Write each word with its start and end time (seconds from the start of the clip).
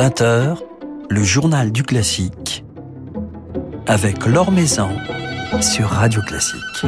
20h, 0.00 0.56
le 1.10 1.22
journal 1.22 1.72
du 1.72 1.82
classique 1.82 2.64
avec 3.86 4.24
Laure 4.24 4.50
Maison 4.50 4.88
sur 5.60 5.88
Radio 5.88 6.22
Classique. 6.22 6.86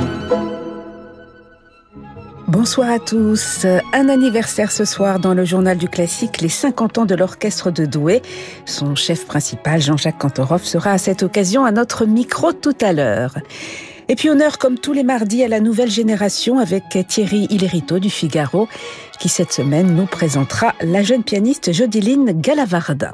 Bonsoir 2.49 2.89
à 2.89 2.99
tous. 2.99 3.67
Un 3.93 4.09
anniversaire 4.09 4.73
ce 4.73 4.87
soir 4.87 5.19
dans 5.19 5.35
le 5.35 5.45
journal 5.45 5.77
du 5.77 5.91
classique, 5.91 6.41
les 6.41 6.49
50 6.49 6.97
ans 6.97 7.05
de 7.05 7.15
l'orchestre 7.15 7.71
de 7.71 7.85
Douai. 7.85 8.23
Son 8.65 8.95
chef 8.95 9.27
principal, 9.27 9.83
Jean-Jacques 9.83 10.17
Cantorov, 10.17 10.65
sera 10.65 10.93
à 10.93 10.99
cette 10.99 11.23
occasion 11.23 11.67
à 11.67 11.71
notre 11.71 12.07
micro 12.07 12.55
tout 12.55 12.79
à 12.81 12.95
l'heure. 12.95 13.35
Et 14.13 14.15
puis 14.15 14.29
honneur 14.29 14.59
comme 14.59 14.79
tous 14.79 14.93
les 14.93 15.05
mardis 15.05 15.43
à 15.43 15.49
la 15.49 15.59
nouvelle 15.59 15.91
génération 15.91 16.59
avec 16.59 16.85
Thierry 17.09 17.47
Hillerito 17.49 17.99
du 17.99 18.11
Figaro 18.11 18.69
qui 19.19 19.31
cette 19.31 19.55
semaine 19.55 19.97
nous 19.97 20.05
présentera 20.05 20.75
la 20.83 21.03
jeune 21.03 21.25
pianiste 21.25 21.73
Jodiline 21.73 22.39
Galavarda. 22.39 23.13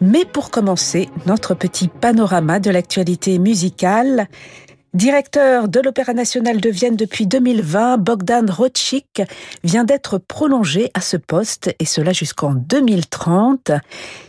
Mais 0.00 0.24
pour 0.24 0.52
commencer, 0.52 1.08
notre 1.26 1.54
petit 1.54 1.88
panorama 1.88 2.60
de 2.60 2.70
l'actualité 2.70 3.40
musicale. 3.40 4.28
Directeur 4.94 5.68
de 5.68 5.80
l'Opéra 5.80 6.14
national 6.14 6.58
de 6.58 6.70
Vienne 6.70 6.96
depuis 6.96 7.26
2020, 7.26 7.98
Bogdan 7.98 8.50
Rotschik 8.50 9.20
vient 9.62 9.84
d'être 9.84 10.16
prolongé 10.16 10.90
à 10.94 11.02
ce 11.02 11.18
poste 11.18 11.74
et 11.78 11.84
cela 11.84 12.14
jusqu'en 12.14 12.54
2030. 12.54 13.72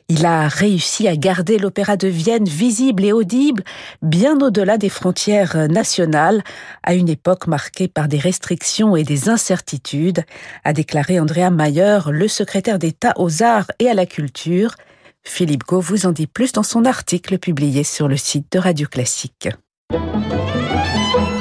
Il 0.10 0.26
a 0.26 0.50
réussi 0.50 1.08
à 1.08 1.16
garder 1.16 1.58
l'Opéra 1.58 1.96
de 1.96 2.10
Vienne 2.10 2.44
visible 2.44 3.06
et 3.06 3.14
audible 3.14 3.64
bien 4.02 4.38
au-delà 4.42 4.78
des 4.78 4.90
frontières 4.90 5.70
nationales 5.70 6.44
à 6.84 6.96
une 6.96 7.08
époque 7.08 7.48
marquée 7.48 7.88
par 7.88 8.10
des 8.10 8.20
restrictions 8.20 8.98
et 8.98 9.04
des 9.04 9.30
incertitudes, 9.30 10.24
a 10.66 10.74
déclaré 10.74 11.18
Andrea 11.18 11.50
Mayer, 11.50 12.00
le 12.10 12.28
secrétaire 12.28 12.80
d'État 12.80 13.14
aux 13.16 13.42
arts 13.42 13.72
et 13.80 13.90
à 13.90 13.94
la 13.94 14.06
culture. 14.06 14.76
Philippe 15.24 15.64
Gau 15.66 15.80
vous 15.80 16.06
en 16.06 16.12
dit 16.12 16.28
plus 16.28 16.52
dans 16.52 16.64
son 16.64 16.84
article 16.84 17.38
publié 17.38 17.86
sur 17.86 18.10
le 18.10 18.18
site 18.18 18.52
de 18.52 18.60
Radio 18.60 18.88
Classique. 18.88 19.50
Thank 19.90 21.32
you. 21.32 21.37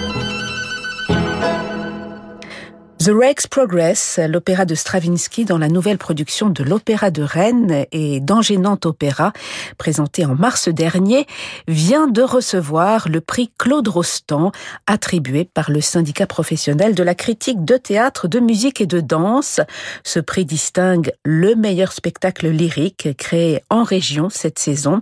The 3.06 3.12
Rex 3.12 3.46
Progress, 3.46 4.18
l'opéra 4.28 4.64
de 4.64 4.74
Stravinsky 4.74 5.44
dans 5.44 5.58
la 5.58 5.68
nouvelle 5.68 5.96
production 5.96 6.50
de 6.50 6.64
l'Opéra 6.64 7.12
de 7.12 7.22
Rennes 7.22 7.86
et 7.92 8.18
d'Angénante 8.18 8.84
Opéra, 8.84 9.32
présenté 9.78 10.24
en 10.24 10.34
mars 10.34 10.68
dernier, 10.68 11.28
vient 11.68 12.08
de 12.08 12.22
recevoir 12.22 13.08
le 13.08 13.20
prix 13.20 13.52
Claude 13.58 13.86
Rostand, 13.86 14.50
attribué 14.88 15.44
par 15.44 15.70
le 15.70 15.80
syndicat 15.80 16.26
professionnel 16.26 16.96
de 16.96 17.04
la 17.04 17.14
critique 17.14 17.64
de 17.64 17.76
théâtre, 17.76 18.26
de 18.26 18.40
musique 18.40 18.80
et 18.80 18.86
de 18.86 18.98
danse. 18.98 19.60
Ce 20.02 20.18
prix 20.18 20.44
distingue 20.44 21.12
le 21.24 21.54
meilleur 21.54 21.92
spectacle 21.92 22.48
lyrique 22.48 23.10
créé 23.16 23.62
en 23.70 23.84
région 23.84 24.30
cette 24.30 24.58
saison. 24.58 25.00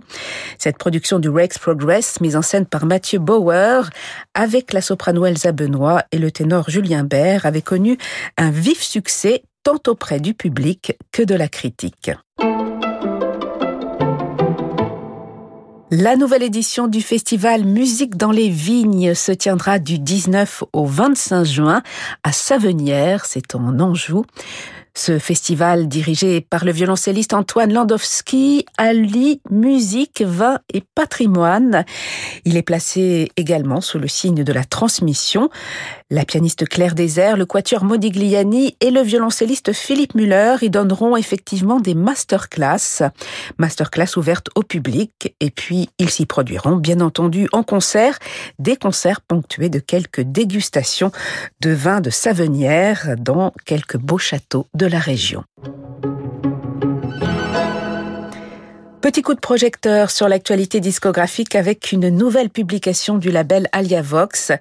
Cette 0.59 0.77
production 0.77 1.17
du 1.17 1.29
Rex 1.29 1.57
Progress, 1.57 2.21
mise 2.21 2.35
en 2.35 2.43
scène 2.43 2.67
par 2.67 2.85
Mathieu 2.85 3.17
Bauer, 3.17 3.89
avec 4.35 4.73
la 4.73 4.81
soprano 4.81 5.25
Elsa 5.25 5.53
Benoît 5.53 6.03
et 6.11 6.19
le 6.19 6.29
ténor 6.29 6.69
Julien 6.69 7.03
Bert, 7.03 7.47
avait 7.47 7.63
connu 7.63 7.94
un 8.37 8.51
vif 8.51 8.81
succès 8.81 9.43
tant 9.63 9.79
auprès 9.87 10.19
du 10.19 10.33
public 10.33 10.93
que 11.11 11.23
de 11.23 11.35
la 11.35 11.47
critique. 11.47 12.11
La 15.91 16.15
nouvelle 16.15 16.43
édition 16.43 16.87
du 16.87 17.01
festival 17.01 17.63
Musique 17.63 18.17
dans 18.17 18.31
les 18.31 18.49
vignes 18.49 19.13
se 19.13 19.31
tiendra 19.31 19.79
du 19.79 19.99
19 19.99 20.63
au 20.73 20.85
25 20.85 21.43
juin 21.43 21.83
à 22.23 22.31
Savenière, 22.31 23.25
c'est 23.25 23.55
en 23.55 23.79
Anjou. 23.79 24.25
Ce 24.97 25.19
festival, 25.19 25.89
dirigé 25.89 26.39
par 26.39 26.63
le 26.63 26.71
violoncelliste 26.71 27.33
Antoine 27.33 27.73
Landowski, 27.73 28.65
allie 28.77 29.41
musique, 29.49 30.21
vin 30.21 30.59
et 30.73 30.83
patrimoine. 30.95 31.83
Il 32.45 32.55
est 32.55 32.61
placé 32.61 33.29
également 33.35 33.81
sous 33.81 33.99
le 33.99 34.07
signe 34.07 34.45
de 34.45 34.53
la 34.53 34.63
transmission. 34.63 35.49
La 36.11 36.23
pianiste 36.23 36.69
Claire 36.69 36.93
Désert, 36.93 37.35
le 37.35 37.47
quatuor 37.47 37.83
Modigliani 37.83 38.77
et 38.79 38.91
le 38.91 39.01
violoncelliste 39.01 39.73
Philippe 39.73 40.13
Muller 40.13 40.57
y 40.61 40.69
donneront 40.69 41.17
effectivement 41.17 41.79
des 41.79 41.95
masterclass, 41.95 43.01
masterclass 43.57 44.15
ouvertes 44.15 44.49
au 44.53 44.61
public. 44.61 45.33
Et 45.39 45.49
puis, 45.49 45.89
ils 45.97 46.11
s'y 46.11 46.27
produiront, 46.27 46.75
bien 46.75 47.01
entendu, 47.01 47.47
en 47.53 47.63
concert, 47.63 48.19
des 48.59 48.75
concerts 48.75 49.21
ponctués 49.21 49.69
de 49.69 49.79
quelques 49.79 50.21
dégustations 50.21 51.11
de 51.61 51.71
vins 51.71 52.01
de 52.01 52.11
Savenière 52.11 53.15
dans 53.17 53.51
quelques 53.65 53.97
beaux 53.97 54.19
châteaux 54.19 54.67
de 54.75 54.85
la 54.85 54.99
région. 54.99 55.43
Petit 59.05 59.21
coup 59.21 59.35
de 59.35 59.39
projecteur 59.39 60.09
sur 60.09 60.27
l'actualité 60.27 60.79
discographique 60.79 61.53
avec 61.53 61.91
une 61.91 62.09
nouvelle 62.09 62.49
publication 62.49 63.19
du 63.19 63.29
label 63.29 63.69
Alia 63.71 64.01
Vox, 64.01 64.51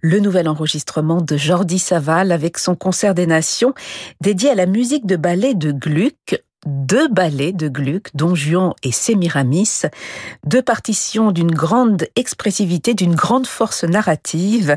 le 0.00 0.18
nouvel 0.18 0.48
enregistrement 0.48 1.20
de 1.20 1.36
Jordi 1.36 1.78
Saval 1.78 2.32
avec 2.32 2.58
son 2.58 2.74
concert 2.74 3.14
des 3.14 3.28
nations 3.28 3.72
dédié 4.20 4.50
à 4.50 4.56
la 4.56 4.66
musique 4.66 5.06
de 5.06 5.14
ballet 5.14 5.54
de 5.54 5.70
Gluck, 5.70 6.42
deux 6.66 7.08
ballets 7.08 7.52
de 7.52 7.68
Gluck, 7.68 8.08
Don 8.14 8.34
Juan 8.34 8.72
et 8.82 8.92
Sémiramis, 8.92 9.82
deux 10.46 10.62
partitions 10.62 11.32
d'une 11.32 11.50
grande 11.50 12.06
expressivité, 12.16 12.94
d'une 12.94 13.14
grande 13.14 13.46
force 13.46 13.84
narrative, 13.84 14.76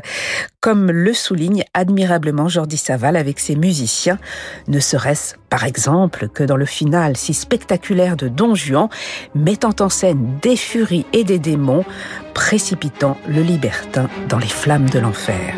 comme 0.60 0.90
le 0.90 1.12
souligne 1.14 1.64
admirablement 1.74 2.48
Jordi 2.48 2.76
Saval 2.76 3.16
avec 3.16 3.38
ses 3.40 3.56
musiciens, 3.56 4.18
ne 4.66 4.80
serait-ce 4.80 5.36
par 5.48 5.64
exemple 5.64 6.28
que 6.28 6.44
dans 6.44 6.56
le 6.56 6.66
final 6.66 7.16
si 7.16 7.34
spectaculaire 7.34 8.16
de 8.16 8.28
Don 8.28 8.54
Juan, 8.54 8.88
mettant 9.34 9.74
en 9.80 9.88
scène 9.88 10.38
des 10.42 10.56
furies 10.56 11.06
et 11.12 11.24
des 11.24 11.38
démons, 11.38 11.84
précipitant 12.34 13.16
le 13.28 13.42
libertin 13.42 14.08
dans 14.28 14.38
les 14.38 14.46
flammes 14.46 14.90
de 14.90 14.98
l'enfer. 14.98 15.54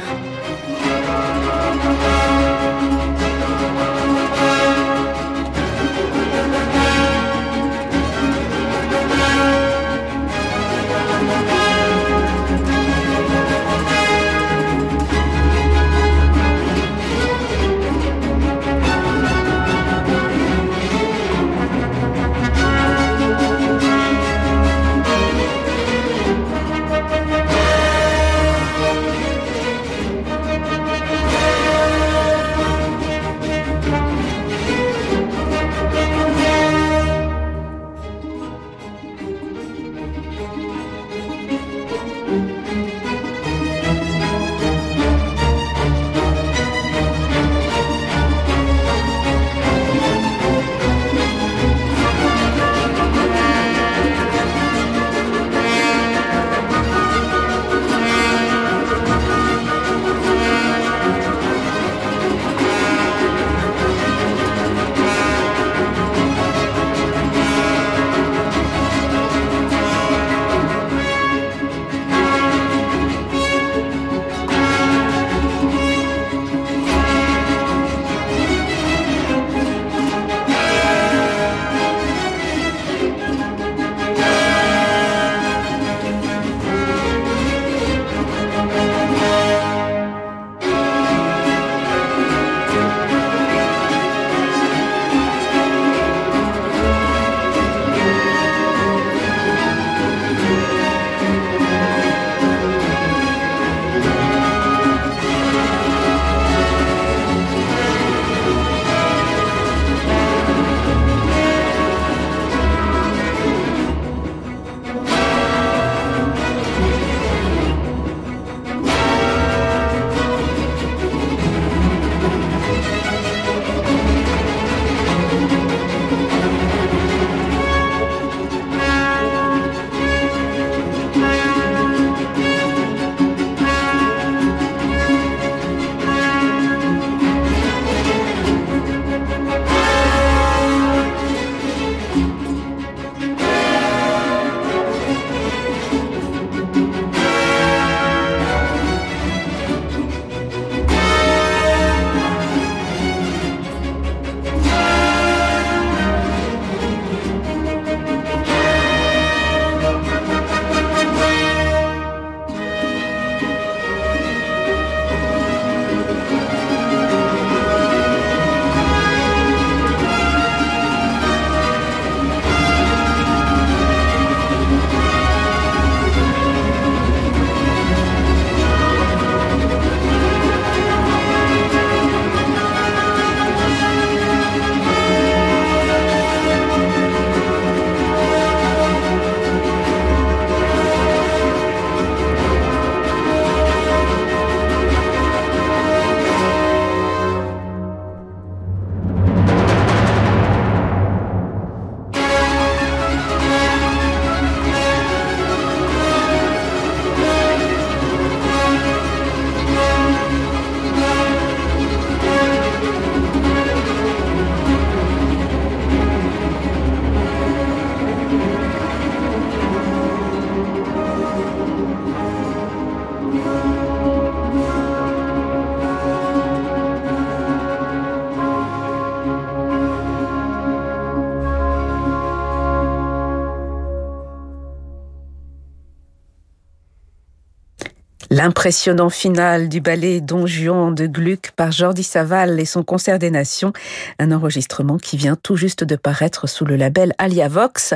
L'impressionnant 238.33 239.11
final 239.11 239.69
du 239.69 239.81
ballet 239.81 240.21
Don 240.21 240.47
Juan 240.47 240.95
de 240.95 241.09
Gluck 241.09 241.51
par 241.57 241.73
Jordi 241.73 242.05
Saval 242.05 242.61
et 242.61 242.65
son 242.65 242.85
concert 242.85 243.19
des 243.19 243.33
nations, 243.33 243.73
un 244.21 244.31
enregistrement 244.31 244.99
qui 244.99 245.17
vient 245.17 245.35
tout 245.35 245.57
juste 245.57 245.83
de 245.83 245.97
paraître 245.97 246.49
sous 246.49 246.65
le 246.65 246.77
label 246.77 247.13
Alia 247.19 247.49
Vox. 247.49 247.95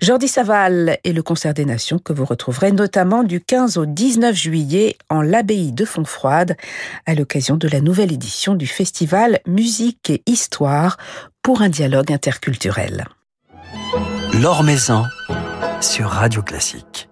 Jordi 0.00 0.28
Saval 0.28 0.98
et 1.02 1.12
le 1.12 1.24
concert 1.24 1.54
des 1.54 1.64
nations 1.64 1.98
que 1.98 2.12
vous 2.12 2.24
retrouverez 2.24 2.70
notamment 2.70 3.24
du 3.24 3.40
15 3.40 3.76
au 3.76 3.84
19 3.84 4.36
juillet 4.36 4.96
en 5.10 5.22
l'abbaye 5.22 5.72
de 5.72 5.84
Fontfroide 5.84 6.56
à 7.06 7.16
l'occasion 7.16 7.56
de 7.56 7.66
la 7.66 7.80
nouvelle 7.80 8.12
édition 8.12 8.54
du 8.54 8.68
festival 8.68 9.40
Musique 9.44 10.08
et 10.08 10.22
Histoire 10.26 10.98
pour 11.42 11.62
un 11.62 11.68
dialogue 11.68 12.12
interculturel. 12.12 13.06
L'Or 14.40 14.62
Maison 14.62 15.02
sur 15.80 16.10
Radio 16.10 16.42
Classique. 16.42 17.08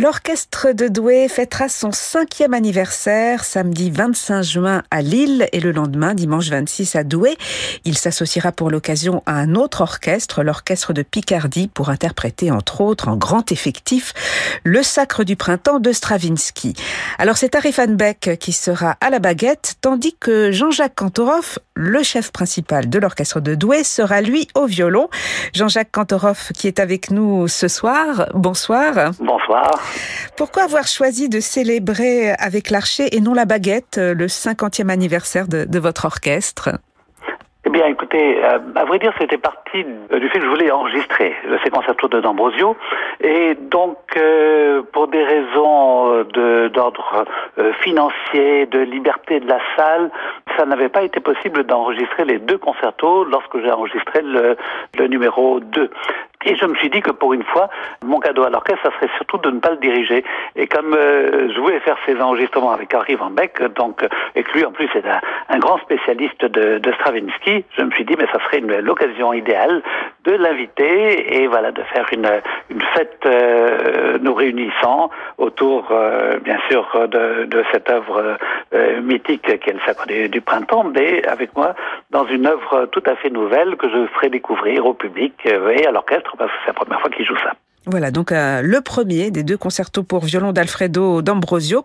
L'orchestre 0.00 0.70
de 0.70 0.86
Douai 0.86 1.26
fêtera 1.26 1.68
son 1.68 1.90
cinquième 1.90 2.54
anniversaire 2.54 3.42
samedi 3.42 3.90
25 3.90 4.42
juin 4.42 4.82
à 4.92 5.02
Lille 5.02 5.48
et 5.50 5.58
le 5.58 5.72
lendemain, 5.72 6.14
dimanche 6.14 6.50
26 6.50 6.94
à 6.94 7.02
Douai. 7.02 7.36
Il 7.84 7.98
s'associera 7.98 8.52
pour 8.52 8.70
l'occasion 8.70 9.24
à 9.26 9.32
un 9.32 9.56
autre 9.56 9.80
orchestre, 9.80 10.44
l'orchestre 10.44 10.92
de 10.92 11.02
Picardie, 11.02 11.66
pour 11.66 11.88
interpréter 11.88 12.52
entre 12.52 12.80
autres 12.80 13.08
en 13.08 13.16
grand 13.16 13.50
effectif 13.50 14.14
le 14.62 14.84
Sacre 14.84 15.24
du 15.24 15.34
printemps 15.34 15.80
de 15.80 15.90
Stravinsky. 15.90 16.74
Alors 17.18 17.36
c'est 17.36 17.56
Arifan 17.56 17.88
Beck 17.88 18.38
qui 18.38 18.52
sera 18.52 18.96
à 19.00 19.10
la 19.10 19.18
baguette, 19.18 19.78
tandis 19.80 20.14
que 20.20 20.52
Jean-Jacques 20.52 20.94
Kantorov, 20.94 21.58
le 21.74 22.04
chef 22.04 22.30
principal 22.30 22.88
de 22.88 23.00
l'orchestre 23.00 23.40
de 23.40 23.56
Douai, 23.56 23.82
sera 23.82 24.20
lui 24.20 24.46
au 24.54 24.66
violon. 24.66 25.08
Jean-Jacques 25.54 25.90
Kantorov 25.90 26.52
qui 26.54 26.68
est 26.68 26.78
avec 26.78 27.10
nous 27.10 27.48
ce 27.48 27.66
soir. 27.66 28.28
Bonsoir. 28.32 29.10
Bonsoir. 29.18 29.87
Pourquoi 30.36 30.64
avoir 30.64 30.86
choisi 30.86 31.28
de 31.28 31.40
célébrer 31.40 32.32
avec 32.38 32.70
l'archer 32.70 33.16
et 33.16 33.20
non 33.20 33.34
la 33.34 33.44
baguette 33.44 33.98
le 33.98 34.26
50e 34.26 34.88
anniversaire 34.88 35.48
de, 35.48 35.78
votre 35.78 36.04
orchestre? 36.04 36.70
Eh 37.64 37.70
bien, 37.70 37.86
écoutez, 37.86 38.42
euh, 38.42 38.58
à 38.76 38.84
vrai 38.86 38.98
dire, 38.98 39.12
c'était 39.20 39.36
parti 39.36 39.84
du 39.84 40.28
fait 40.30 40.38
que 40.38 40.44
je 40.44 40.48
voulais 40.48 40.70
enregistrer 40.70 41.34
ces 41.62 41.70
concertos 41.70 42.08
de 42.08 42.20
D'Ambrosio. 42.20 42.76
Et 43.20 43.56
donc, 43.56 43.98
euh, 44.16 44.80
pour 44.92 45.08
des 45.08 45.22
raisons 45.22 46.24
d'ordre 46.72 47.24
euh, 47.58 47.72
financier, 47.82 48.66
de 48.66 48.78
liberté 48.78 49.40
de 49.40 49.48
la 49.48 49.58
salle, 49.76 50.10
ça 50.56 50.64
n'avait 50.64 50.88
pas 50.88 51.02
été 51.02 51.20
possible 51.20 51.64
d'enregistrer 51.64 52.24
les 52.24 52.38
deux 52.38 52.58
concertos 52.58 53.24
lorsque 53.24 53.60
j'ai 53.60 53.70
enregistré 53.70 54.22
le, 54.22 54.56
le 54.98 55.06
numéro 55.08 55.60
2. 55.60 55.90
Et 56.44 56.56
je 56.56 56.64
me 56.66 56.74
suis 56.76 56.88
dit 56.90 57.00
que 57.00 57.10
pour 57.10 57.32
une 57.32 57.42
fois, 57.42 57.68
mon 58.04 58.20
cadeau 58.20 58.44
à 58.44 58.50
l'orchestre, 58.50 58.82
ça 58.82 58.90
serait 58.96 59.10
surtout 59.16 59.38
de 59.38 59.50
ne 59.50 59.58
pas 59.58 59.70
le 59.70 59.76
diriger. 59.78 60.24
Et 60.56 60.66
comme 60.66 60.94
euh, 60.94 61.52
je 61.52 61.60
voulais 61.60 61.80
faire 61.80 61.96
ces 62.06 62.20
enregistrements 62.20 62.72
avec 62.72 62.94
Henri 62.94 63.16
Van 63.16 63.30
Beck, 63.30 63.62
donc, 63.74 64.06
et 64.34 64.42
que 64.42 64.52
lui 64.52 64.64
en 64.64 64.72
plus 64.72 64.88
est 64.94 65.06
un, 65.06 65.20
un 65.48 65.58
grand 65.58 65.78
spécialiste 65.78 66.44
de, 66.44 66.78
de, 66.78 66.92
Stravinsky, 66.92 67.64
je 67.76 67.82
me 67.82 67.90
suis 67.90 68.04
dit, 68.04 68.14
mais 68.16 68.26
ça 68.32 68.38
serait 68.44 68.60
l'occasion 68.60 69.32
idéale 69.32 69.82
de 70.28 70.34
l'inviter 70.34 71.36
et 71.36 71.46
voilà, 71.46 71.72
de 71.72 71.82
faire 71.84 72.06
une, 72.12 72.28
une 72.68 72.82
fête 72.94 73.24
euh, 73.24 74.18
nous 74.20 74.34
réunissant 74.34 75.10
autour, 75.38 75.88
euh, 75.90 76.38
bien 76.40 76.58
sûr, 76.68 76.86
de, 77.08 77.46
de 77.46 77.64
cette 77.72 77.88
œuvre 77.88 78.36
euh, 78.74 79.00
mythique 79.00 79.58
qu'est 79.60 79.72
le 79.72 79.80
Sacre 79.86 80.06
du, 80.06 80.28
du, 80.28 80.42
Printemps, 80.42 80.84
mais 80.84 81.26
avec 81.26 81.56
moi 81.56 81.74
dans 82.10 82.26
une 82.26 82.46
œuvre 82.46 82.86
tout 82.92 83.02
à 83.06 83.16
fait 83.16 83.30
nouvelle 83.30 83.76
que 83.76 83.88
je 83.88 84.06
ferai 84.14 84.28
découvrir 84.28 84.84
au 84.84 84.92
public 84.92 85.34
et 85.46 85.86
à 85.86 85.90
l'orchestre 85.90 86.36
parce 86.36 86.50
que 86.50 86.58
c'est 86.62 86.68
la 86.68 86.74
première 86.74 87.00
fois 87.00 87.10
qu'il 87.10 87.24
joue 87.24 87.38
ça. 87.38 87.54
Voilà, 87.90 88.10
donc 88.10 88.32
euh, 88.32 88.60
le 88.62 88.82
premier 88.82 89.30
des 89.30 89.42
deux 89.42 89.56
concertos 89.56 90.02
pour 90.02 90.22
violon 90.22 90.52
d'Alfredo 90.52 91.22
D'Ambrosio. 91.22 91.84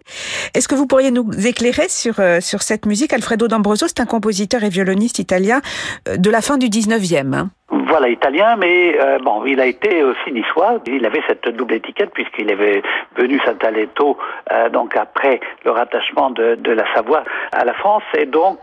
Est-ce 0.53 0.67
que 0.67 0.75
vous 0.75 0.85
pourriez 0.85 1.11
nous 1.11 1.29
éclairer 1.47 1.87
sur, 1.87 2.19
euh, 2.19 2.41
sur 2.41 2.61
cette 2.61 2.85
musique? 2.85 3.13
Alfredo 3.13 3.47
D'Ambrosio, 3.47 3.87
c'est 3.87 4.01
un 4.01 4.05
compositeur 4.05 4.65
et 4.65 4.69
violoniste 4.69 5.19
italien 5.19 5.61
euh, 6.09 6.17
de 6.17 6.29
la 6.29 6.41
fin 6.41 6.57
du 6.57 6.67
19e. 6.67 7.33
Hein 7.33 7.49
voilà, 7.87 8.09
italien, 8.09 8.55
mais 8.55 8.97
bon, 9.23 9.45
il 9.45 9.59
a 9.59 9.65
été 9.65 10.03
aussi 10.03 10.31
niçois. 10.31 10.79
Il 10.87 11.05
avait 11.05 11.21
cette 11.27 11.47
double 11.49 11.75
étiquette 11.75 12.11
puisqu'il 12.11 12.51
avait 12.51 12.81
venu 13.15 13.39
euh, 14.51 14.69
donc 14.69 14.95
après 14.95 15.39
le 15.63 15.71
rattachement 15.71 16.29
de, 16.31 16.55
de, 16.55 16.71
la 16.71 16.83
Savoie 16.93 17.23
à 17.51 17.63
la 17.63 17.73
France, 17.73 18.03
et 18.17 18.25
donc 18.25 18.59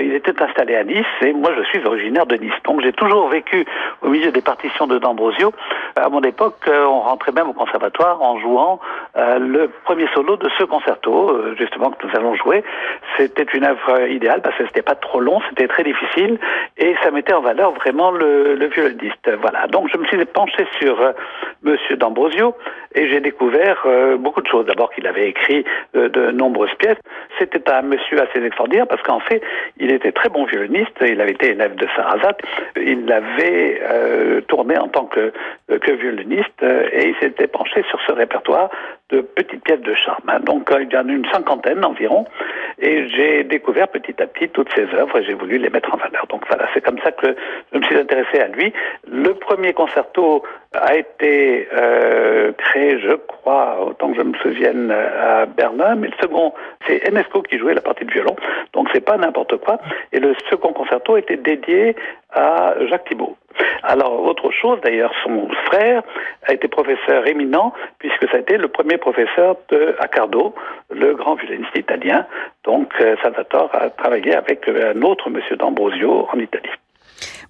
il 0.00 0.14
était 0.14 0.40
installé 0.42 0.76
à 0.76 0.84
Nice. 0.84 1.04
Et 1.22 1.32
moi, 1.32 1.50
je 1.56 1.62
suis 1.64 1.84
originaire 1.84 2.26
de 2.26 2.36
Nice, 2.36 2.52
donc 2.64 2.82
j'ai 2.82 2.92
toujours 2.92 3.28
vécu 3.28 3.64
au 4.02 4.08
milieu 4.08 4.30
des 4.32 4.40
partitions 4.40 4.86
de 4.86 4.98
D'Ambrosio. 4.98 5.52
À 5.96 6.08
mon 6.08 6.22
époque, 6.32 6.56
euh, 6.68 6.84
on 6.84 7.00
rentrait 7.00 7.32
même 7.32 7.48
au 7.48 7.52
conservatoire 7.52 8.20
en 8.22 8.40
jouant 8.40 8.80
le 9.14 9.66
premier 9.84 10.08
solo 10.14 10.36
de 10.36 10.48
ce 10.58 10.64
concerto, 10.64 11.54
justement 11.56 11.90
que 11.90 12.06
nous 12.06 12.16
allons 12.16 12.34
jouer. 12.34 12.64
C'était 13.16 13.46
une 13.54 13.64
œuvre 13.64 14.08
idéale 14.08 14.40
parce 14.42 14.56
que 14.56 14.66
c'était 14.66 14.82
pas 14.82 14.94
trop 14.94 15.20
long, 15.20 15.40
c'était 15.50 15.68
très 15.68 15.84
difficile, 15.84 16.38
et 16.78 16.94
ça 17.02 17.10
mettait 17.10 17.34
en 17.34 17.42
valeur 17.42 17.72
vraiment 17.72 18.10
le, 18.10 18.66
violoniste. 18.74 19.30
Voilà. 19.40 19.66
Donc 19.66 19.88
je 19.92 19.98
me 19.98 20.04
suis 20.06 20.24
penché 20.24 20.66
sur 20.80 21.00
euh, 21.00 21.12
Monsieur 21.62 21.96
D'Ambrosio 21.96 22.54
et 22.94 23.08
j'ai 23.08 23.20
découvert 23.20 23.82
euh, 23.86 24.16
beaucoup 24.16 24.40
de 24.42 24.46
choses. 24.46 24.66
D'abord 24.66 24.90
qu'il 24.90 25.06
avait 25.06 25.28
écrit 25.28 25.64
euh, 25.96 26.08
de 26.08 26.30
nombreuses 26.30 26.74
pièces. 26.78 26.98
C'était 27.38 27.70
un 27.70 27.82
monsieur 27.82 28.20
assez 28.20 28.44
extraordinaire 28.44 28.86
parce 28.86 29.02
qu'en 29.02 29.20
fait, 29.20 29.42
il 29.78 29.92
était 29.92 30.12
très 30.12 30.28
bon 30.28 30.44
violoniste. 30.44 30.92
Il 31.00 31.20
avait 31.20 31.32
été 31.32 31.50
élève 31.50 31.74
de 31.76 31.86
Sarrazat. 31.96 32.36
Il 32.76 33.10
avait 33.10 33.80
euh, 33.82 34.40
tourné 34.42 34.78
en 34.78 34.88
tant 34.88 35.04
que, 35.04 35.32
que 35.68 35.92
violoniste 35.92 36.21
et 36.62 37.08
il 37.08 37.14
s'était 37.20 37.46
penché 37.46 37.82
sur 37.88 38.00
ce 38.06 38.12
répertoire 38.12 38.70
de 39.12 39.20
petites 39.20 39.62
pièces 39.62 39.80
de 39.80 39.94
charme. 39.94 40.28
Hein. 40.28 40.40
Donc 40.40 40.70
il 40.80 40.92
y 40.92 40.96
en 40.96 41.08
a 41.08 41.12
une 41.12 41.26
cinquantaine 41.30 41.84
environ. 41.84 42.24
Et 42.80 43.08
j'ai 43.10 43.44
découvert 43.44 43.88
petit 43.88 44.20
à 44.20 44.26
petit 44.26 44.48
toutes 44.48 44.72
ces 44.74 44.86
œuvres 44.94 45.18
et 45.18 45.24
j'ai 45.24 45.34
voulu 45.34 45.58
les 45.58 45.70
mettre 45.70 45.94
en 45.94 45.98
valeur. 45.98 46.26
Donc 46.28 46.42
voilà, 46.48 46.66
c'est 46.74 46.80
comme 46.80 46.98
ça 47.04 47.12
que 47.12 47.36
je 47.72 47.78
me 47.78 47.84
suis 47.84 47.96
intéressé 47.96 48.40
à 48.40 48.48
lui. 48.48 48.72
Le 49.06 49.34
premier 49.34 49.72
concerto 49.72 50.42
a 50.74 50.96
été 50.96 51.68
euh, 51.74 52.52
créé, 52.52 52.98
je 52.98 53.14
crois, 53.14 53.78
autant 53.86 54.10
que 54.12 54.16
je 54.16 54.22
me 54.22 54.34
souvienne, 54.38 54.90
à 54.90 55.46
Berlin, 55.46 55.94
mais 55.96 56.08
le 56.08 56.14
second, 56.20 56.54
c'est 56.86 57.06
Enesco 57.06 57.42
qui 57.42 57.58
jouait 57.58 57.74
la 57.74 57.80
partie 57.80 58.04
de 58.04 58.10
violon, 58.10 58.36
donc 58.72 58.88
c'est 58.92 59.04
pas 59.04 59.16
n'importe 59.16 59.58
quoi. 59.58 59.78
Et 60.12 60.20
le 60.20 60.34
second 60.50 60.72
concerto 60.72 61.16
était 61.16 61.36
dédié 61.36 61.94
à 62.32 62.74
Jacques 62.88 63.04
Thibault. 63.08 63.36
Alors, 63.82 64.24
autre 64.24 64.50
chose, 64.50 64.80
d'ailleurs, 64.82 65.12
son 65.22 65.48
frère 65.66 66.02
a 66.46 66.54
été 66.54 66.68
professeur 66.68 67.26
éminent, 67.26 67.74
puisque 67.98 68.28
ça 68.30 68.38
a 68.38 68.40
été 68.40 68.56
le 68.56 68.68
premier 68.68 68.96
professeur 69.02 69.56
de 69.68 69.96
Accardo, 69.98 70.54
le 70.90 71.14
grand 71.14 71.34
violoniste 71.34 71.76
italien. 71.76 72.24
Donc, 72.64 72.92
euh, 73.00 73.16
Salvatore 73.22 73.70
a 73.74 73.90
travaillé 73.90 74.34
avec 74.34 74.68
un 74.68 75.02
autre 75.02 75.28
monsieur 75.28 75.56
d'Ambrosio 75.56 76.28
en 76.32 76.38
Italie. 76.38 76.70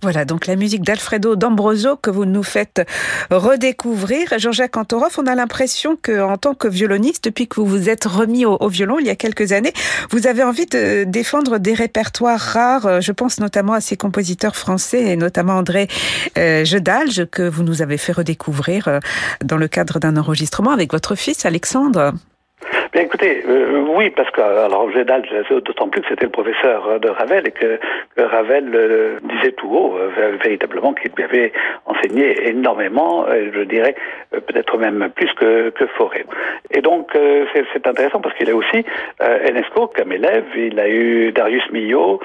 Voilà, 0.02 0.24
donc 0.24 0.48
la 0.48 0.56
musique 0.56 0.82
d'Alfredo 0.82 1.36
D'Ambrosio 1.36 1.96
que 1.96 2.10
vous 2.10 2.24
nous 2.24 2.42
faites 2.42 2.84
redécouvrir. 3.30 4.36
Jean-Jacques 4.36 4.76
Antorov, 4.76 5.12
on 5.18 5.28
a 5.28 5.36
l'impression 5.36 5.96
que, 5.96 6.20
en 6.20 6.36
tant 6.36 6.54
que 6.54 6.66
violoniste, 6.66 7.22
depuis 7.24 7.46
que 7.46 7.60
vous 7.60 7.66
vous 7.66 7.88
êtes 7.88 8.06
remis 8.06 8.44
au, 8.44 8.68
violon 8.68 8.98
il 8.98 9.06
y 9.06 9.10
a 9.10 9.14
quelques 9.14 9.52
années, 9.52 9.72
vous 10.10 10.26
avez 10.26 10.42
envie 10.42 10.66
de 10.66 11.04
défendre 11.04 11.58
des 11.58 11.74
répertoires 11.74 12.40
rares. 12.40 13.00
Je 13.00 13.12
pense 13.12 13.38
notamment 13.38 13.74
à 13.74 13.80
ces 13.80 13.96
compositeurs 13.96 14.56
français 14.56 15.02
et 15.02 15.16
notamment 15.16 15.54
André 15.54 15.86
euh, 16.36 16.64
Jedalge 16.64 17.26
que 17.30 17.48
vous 17.48 17.62
nous 17.62 17.80
avez 17.80 17.96
fait 17.96 18.12
redécouvrir 18.12 18.88
euh, 18.88 18.98
dans 19.44 19.56
le 19.56 19.68
cadre 19.68 20.00
d'un 20.00 20.16
enregistrement 20.16 20.72
avec 20.72 20.90
votre 20.90 21.14
fils 21.14 21.46
Alexandre. 21.46 22.12
Bien, 22.92 23.04
écoutez, 23.04 23.42
euh, 23.48 23.86
oui, 23.96 24.10
parce 24.10 24.30
que 24.32 24.42
alors 24.42 24.90
Gédal, 24.90 25.22
d'autant 25.48 25.88
plus 25.88 26.02
que 26.02 26.08
c'était 26.08 26.26
le 26.26 26.30
professeur 26.30 27.00
de 27.00 27.08
Ravel 27.08 27.48
et 27.48 27.50
que, 27.50 27.80
Ravel 28.18 28.70
euh, 28.74 29.18
disait 29.22 29.52
tout 29.52 29.70
haut, 29.70 29.96
euh, 29.96 30.36
véritablement, 30.44 30.92
qu'il 30.92 31.10
lui 31.16 31.24
avait 31.24 31.52
enseigné 31.86 32.50
énormément, 32.50 33.24
je 33.30 33.62
dirais 33.62 33.94
peut-être 34.30 34.76
même 34.76 35.08
plus 35.16 35.32
que, 35.32 35.70
que 35.70 35.86
Forêt. 35.86 36.26
Et 36.70 36.82
donc 36.82 37.16
c'est 37.54 37.86
intéressant 37.86 38.20
parce 38.20 38.34
qu'il 38.34 38.50
a 38.50 38.54
aussi 38.54 38.84
Enesco 39.20 39.86
comme 39.86 40.12
élève, 40.12 40.44
il 40.54 40.78
a 40.78 40.88
eu 40.88 41.32
Darius 41.32 41.64
Milhaud, 41.70 42.20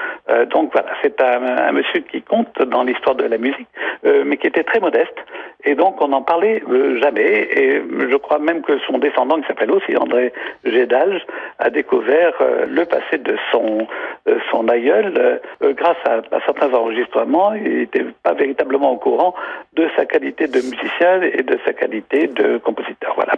donc 0.50 0.72
voilà, 0.72 0.90
c'est 1.02 1.18
un, 1.22 1.44
un, 1.44 1.72
monsieur 1.72 2.00
qui 2.00 2.20
compte 2.22 2.60
dans 2.62 2.82
l'histoire 2.82 3.16
de 3.16 3.24
la 3.24 3.38
musique, 3.38 3.68
mais 4.04 4.36
qui 4.36 4.46
était 4.46 4.64
très 4.64 4.80
modeste, 4.80 5.16
et 5.64 5.74
donc 5.74 6.00
on 6.02 6.08
n'en 6.08 6.22
parlait 6.22 6.62
jamais, 7.00 7.48
et 7.52 7.82
je 8.10 8.16
crois 8.16 8.38
même 8.38 8.62
que 8.62 8.78
son 8.86 8.98
descendant, 8.98 9.40
qui 9.40 9.46
s'appelle 9.46 9.70
aussi 9.70 9.96
André 9.96 10.32
Gédalge 10.64 11.24
a 11.58 11.70
découvert 11.70 12.34
euh, 12.40 12.66
le 12.66 12.84
passé 12.84 13.18
de 13.18 13.36
son, 13.52 13.86
euh, 14.28 14.38
son 14.50 14.68
aïeul 14.68 15.40
euh, 15.62 15.72
grâce 15.72 15.96
à, 16.04 16.20
à, 16.34 16.40
certains 16.44 16.72
enregistrements. 16.72 17.54
Il 17.54 17.78
n'était 17.78 18.04
pas 18.22 18.34
véritablement 18.34 18.92
au 18.92 18.96
courant 18.96 19.34
de 19.74 19.88
sa 19.96 20.06
qualité 20.06 20.46
de 20.46 20.60
musicien 20.60 21.22
et 21.22 21.42
de 21.42 21.58
sa 21.64 21.72
qualité 21.72 22.26
de 22.28 22.58
compositeur. 22.58 23.14
Voilà. 23.16 23.34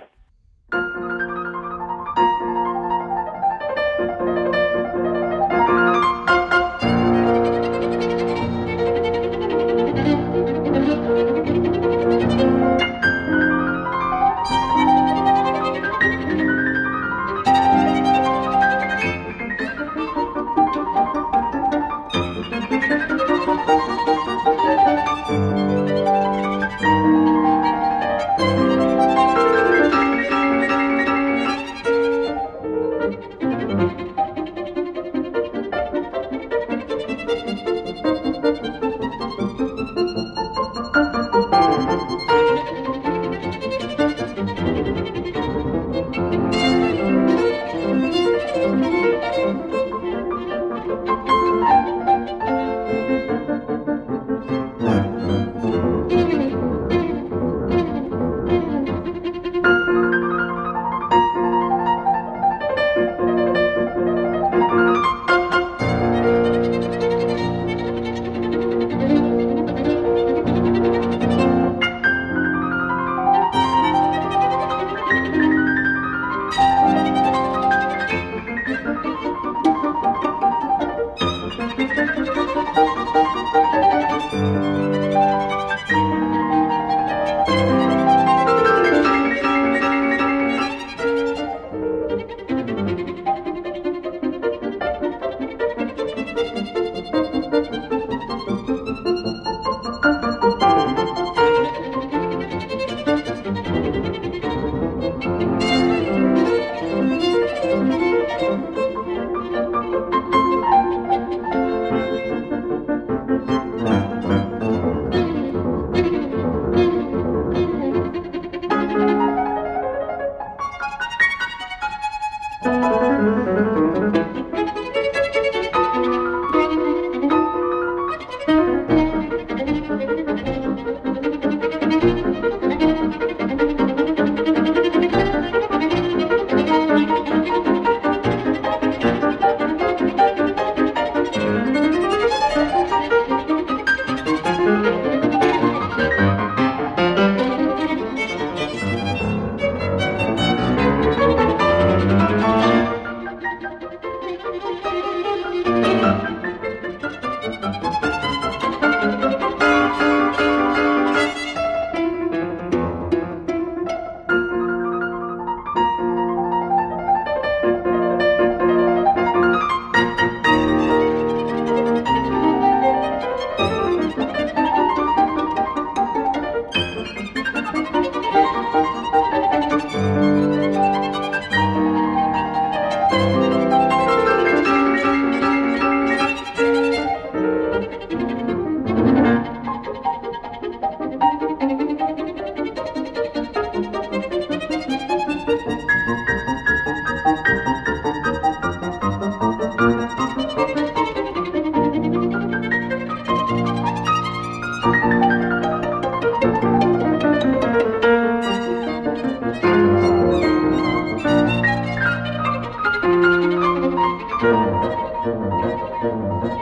Thank 214.70 216.54
you. 216.54 216.59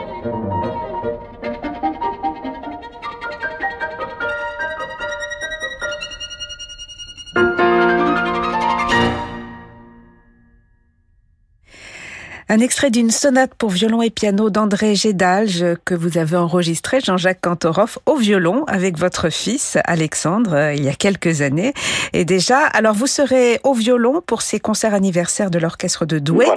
Un 12.51 12.61
extrait 12.61 12.89
d'une 12.89 13.11
sonate 13.11 13.53
pour 13.53 13.69
violon 13.69 14.01
et 14.01 14.09
piano 14.09 14.49
d'André 14.49 14.95
Gédalge 14.95 15.63
que 15.85 15.93
vous 15.93 16.17
avez 16.17 16.35
enregistré, 16.35 16.99
Jean-Jacques 16.99 17.41
Cantoroff, 17.41 17.99
au 18.07 18.15
violon 18.15 18.63
avec 18.65 18.97
votre 18.97 19.29
fils 19.29 19.77
Alexandre 19.85 20.55
euh, 20.55 20.73
il 20.73 20.83
y 20.83 20.89
a 20.89 20.95
quelques 20.95 21.41
années. 21.41 21.75
Et 22.13 22.25
déjà, 22.25 22.65
alors 22.65 22.95
vous 22.95 23.05
serez 23.05 23.59
au 23.63 23.75
violon 23.75 24.23
pour 24.25 24.41
ces 24.41 24.59
concerts 24.59 24.95
anniversaires 24.95 25.51
de 25.51 25.59
l'orchestre 25.59 26.07
de 26.07 26.17
Douai 26.17 26.47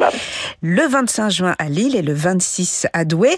le 0.63 0.89
25 0.89 1.29
juin 1.29 1.55
à 1.59 1.69
Lille 1.69 1.95
et 1.95 2.01
le 2.01 2.15
26 2.15 2.87
à 2.95 3.05
Douai. 3.05 3.37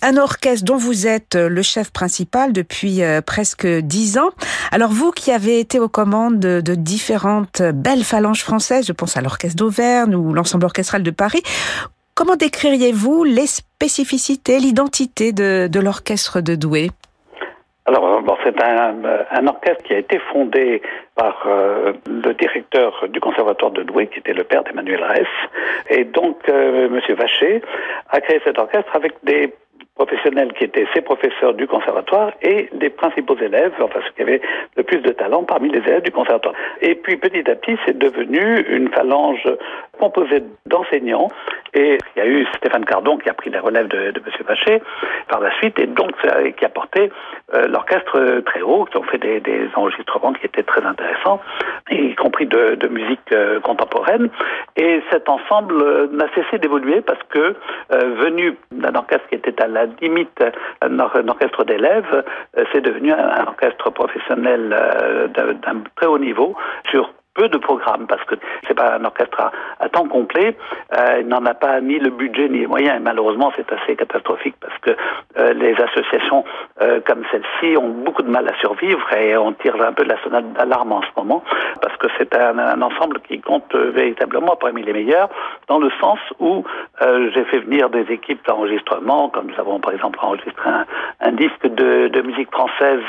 Un 0.00 0.16
orchestre 0.16 0.64
dont 0.64 0.76
vous 0.76 1.08
êtes 1.08 1.34
le 1.34 1.62
chef 1.62 1.90
principal 1.90 2.52
depuis 2.52 3.02
euh, 3.02 3.20
presque 3.20 3.66
dix 3.66 4.16
ans. 4.16 4.30
Alors 4.70 4.92
vous 4.92 5.10
qui 5.10 5.32
avez 5.32 5.58
été 5.58 5.80
aux 5.80 5.88
commandes 5.88 6.38
de 6.38 6.74
différentes 6.76 7.62
belles 7.62 8.04
phalanges 8.04 8.44
françaises, 8.44 8.86
je 8.86 8.92
pense 8.92 9.16
à 9.16 9.22
l'orchestre 9.22 9.56
d'Auvergne 9.56 10.14
ou 10.14 10.32
l'ensemble 10.32 10.66
orchestral 10.66 11.02
de 11.02 11.10
Paris, 11.10 11.42
Comment 12.16 12.36
décririez-vous 12.36 13.24
les 13.24 13.46
spécificités, 13.46 14.58
l'identité 14.58 15.34
de, 15.34 15.78
l'orchestre 15.78 16.40
de 16.40 16.54
Douai? 16.54 16.88
Alors, 17.84 18.22
bon, 18.22 18.34
c'est 18.42 18.58
un, 18.62 18.96
un, 19.30 19.46
orchestre 19.46 19.82
qui 19.84 19.92
a 19.92 19.98
été 19.98 20.18
fondé 20.32 20.80
par 21.14 21.44
euh, 21.46 21.92
le 22.06 22.32
directeur 22.32 23.06
du 23.10 23.20
conservatoire 23.20 23.70
de 23.70 23.82
Douai, 23.82 24.06
qui 24.06 24.20
était 24.20 24.32
le 24.32 24.44
père 24.44 24.64
d'Emmanuel 24.64 25.04
Ress. 25.04 25.28
Et 25.90 26.04
donc, 26.04 26.38
euh, 26.48 26.86
M. 26.86 27.16
Vacher 27.16 27.60
a 28.08 28.22
créé 28.22 28.40
cet 28.44 28.58
orchestre 28.58 28.96
avec 28.96 29.12
des 29.22 29.52
professionnels 29.96 30.52
qui 30.52 30.64
étaient 30.64 30.86
ses 30.94 31.00
professeurs 31.00 31.54
du 31.54 31.66
conservatoire 31.66 32.32
et 32.42 32.68
les 32.78 32.90
principaux 32.90 33.36
élèves, 33.36 33.72
enfin 33.80 34.00
ceux 34.04 34.12
qui 34.12 34.22
avaient 34.22 34.42
le 34.76 34.82
plus 34.82 35.00
de 35.00 35.10
talent 35.10 35.42
parmi 35.42 35.70
les 35.70 35.78
élèves 35.78 36.02
du 36.02 36.12
conservatoire. 36.12 36.54
Et 36.82 36.94
puis 36.94 37.16
petit 37.16 37.50
à 37.50 37.54
petit, 37.56 37.76
c'est 37.84 37.98
devenu 37.98 38.60
une 38.68 38.88
phalange 38.90 39.48
composée 39.98 40.42
d'enseignants 40.66 41.30
et 41.74 41.98
il 42.14 42.18
y 42.18 42.22
a 42.22 42.26
eu 42.26 42.46
Stéphane 42.56 42.84
Cardon 42.84 43.16
qui 43.16 43.28
a 43.28 43.34
pris 43.34 43.50
la 43.50 43.60
relève 43.60 43.88
de, 43.88 44.10
de 44.10 44.20
M. 44.20 44.32
Vacher 44.46 44.82
par 45.28 45.40
la 45.40 45.50
suite 45.58 45.78
et 45.78 45.86
donc 45.86 46.12
qui 46.56 46.64
a 46.64 46.68
porté 46.68 47.10
euh, 47.54 47.68
l'orchestre 47.68 48.42
très 48.44 48.60
haut, 48.62 48.86
qui 48.86 48.96
ont 48.96 49.04
fait 49.04 49.18
des, 49.18 49.40
des, 49.40 49.68
enregistrements 49.76 50.32
qui 50.32 50.46
étaient 50.46 50.62
très 50.62 50.84
intéressants, 50.84 51.40
y 51.90 52.14
compris 52.16 52.46
de, 52.46 52.88
musique 52.88 53.32
euh, 53.32 53.60
contemporaine. 53.60 54.28
Et 54.76 55.00
cet 55.10 55.28
ensemble 55.28 55.80
euh, 55.80 56.08
n'a 56.10 56.26
cessé 56.34 56.58
d'évoluer 56.58 57.00
parce 57.02 57.22
que 57.28 57.54
venu 57.90 58.56
d'un 58.72 58.94
orchestre 58.94 59.28
qui 59.28 59.36
était 59.36 59.62
à 59.62 59.68
la 59.68 59.85
limite 60.00 60.44
un, 60.82 60.98
orchestre 60.98 61.64
d'élèves, 61.64 62.24
c'est 62.72 62.80
devenu 62.80 63.12
un, 63.12 63.46
orchestre 63.46 63.90
professionnel 63.90 64.70
d'un 65.34 65.82
très 65.96 66.06
haut 66.06 66.18
niveau 66.18 66.56
sur 66.90 67.12
peu 67.36 67.48
de 67.48 67.58
programmes 67.58 68.06
parce 68.06 68.24
que 68.24 68.34
c'est 68.66 68.74
pas 68.74 68.96
un 68.96 69.04
orchestre 69.04 69.52
à, 69.78 69.88
temps 69.88 70.08
complet. 70.08 70.56
Euh, 70.96 71.18
il 71.20 71.28
n'en 71.28 71.44
a 71.46 71.54
pas 71.54 71.80
ni 71.80 71.98
le 71.98 72.10
budget 72.10 72.48
ni 72.48 72.60
les 72.60 72.66
moyens 72.66 72.96
et 72.96 73.00
malheureusement 73.00 73.52
c'est 73.56 73.70
assez 73.72 73.94
catastrophique 73.94 74.56
parce 74.60 74.76
que 74.78 74.90
euh, 75.38 75.52
les 75.52 75.74
associations 75.74 76.44
euh, 76.82 77.00
comme 77.06 77.22
celle-ci 77.30 77.76
ont 77.76 77.88
beaucoup 77.88 78.22
de 78.22 78.30
mal 78.30 78.48
à 78.48 78.58
survivre 78.60 79.06
et 79.12 79.36
on 79.36 79.52
tire 79.52 79.76
un 79.80 79.92
peu 79.92 80.04
de 80.04 80.08
la 80.08 80.22
sonnette 80.22 80.52
d'alarme 80.54 80.92
en 80.92 81.02
ce 81.02 81.08
moment 81.16 81.42
parce 81.80 81.96
que 81.98 82.08
c'est 82.18 82.34
un, 82.34 82.58
un, 82.58 82.80
ensemble 82.82 83.20
qui 83.20 83.40
compte 83.40 83.74
véritablement 83.74 84.56
parmi 84.56 84.82
les 84.82 84.92
meilleurs 84.92 85.28
dans 85.68 85.78
le 85.78 85.90
sens 86.00 86.18
où 86.40 86.64
j'ai 87.00 87.44
fait 87.44 87.58
venir 87.58 87.90
des 87.90 88.06
équipes 88.10 88.44
d'enregistrement 88.46 89.28
comme 89.28 89.48
nous 89.48 89.60
avons 89.60 89.78
par 89.78 89.92
exemple 89.92 90.18
enregistré 90.22 90.68
un, 90.68 90.86
un 91.20 91.32
disque 91.32 91.66
de, 91.66 92.08
de, 92.08 92.22
musique 92.22 92.50
française 92.50 93.02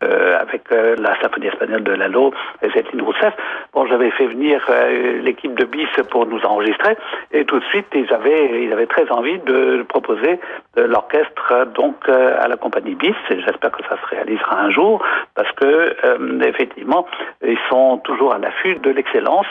avec 0.00 0.62
la 0.70 1.20
symphonie 1.20 1.46
espagnole 1.46 1.82
de 1.82 1.92
Lalo 1.92 2.32
et 2.62 2.70
Zétine 2.70 3.02
Rousseff 3.02 3.34
Bon, 3.72 3.86
j'avais 3.86 4.10
fait 4.12 4.26
venir 4.26 4.64
euh, 4.68 5.20
l'équipe 5.22 5.54
de 5.54 5.64
BIS 5.64 5.88
pour 6.10 6.26
nous 6.26 6.40
enregistrer 6.44 6.96
et 7.32 7.44
tout 7.44 7.58
de 7.58 7.64
suite 7.64 7.86
ils 7.94 8.12
avaient 8.12 8.62
ils 8.64 8.72
avaient 8.72 8.86
très 8.86 9.10
envie 9.10 9.38
de 9.40 9.84
proposer 9.88 10.38
l'orchestre 10.76 11.66
donc 11.74 11.96
euh, 12.08 12.36
à 12.40 12.46
la 12.48 12.56
compagnie 12.56 12.94
BIS 12.94 13.14
et 13.30 13.40
j'espère 13.40 13.72
que 13.72 13.82
ça 13.84 13.96
se 14.00 14.14
réalisera 14.14 14.60
un 14.60 14.70
jour 14.70 15.04
parce 15.34 15.50
que 15.52 15.96
euh, 16.04 16.40
effectivement 16.42 17.06
ils 17.44 17.58
sont 17.68 17.98
toujours 17.98 18.32
à 18.32 18.38
l'affût 18.38 18.76
de 18.76 18.90
l'excellence 18.90 19.46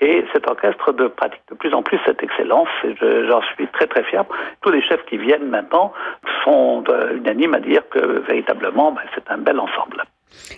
et 0.00 0.24
cet 0.32 0.48
orchestre 0.48 0.92
de 0.92 1.08
pratique 1.08 1.42
de 1.50 1.56
plus 1.56 1.74
en 1.74 1.82
plus 1.82 1.98
cette 2.06 2.22
excellence 2.22 2.68
et 2.84 2.94
j'en 3.00 3.42
suis 3.54 3.66
très 3.68 3.86
très 3.86 4.04
fier. 4.04 4.24
Tous 4.62 4.70
les 4.70 4.82
chefs 4.82 5.04
qui 5.06 5.16
viennent 5.16 5.48
maintenant 5.48 5.92
sont 6.44 6.84
unanimes 7.12 7.54
à 7.54 7.60
dire 7.60 7.82
que 7.90 8.20
véritablement 8.20 8.92
ben, 8.92 9.02
c'est 9.14 9.30
un 9.30 9.38
bel 9.38 9.58
ensemble. 9.58 10.04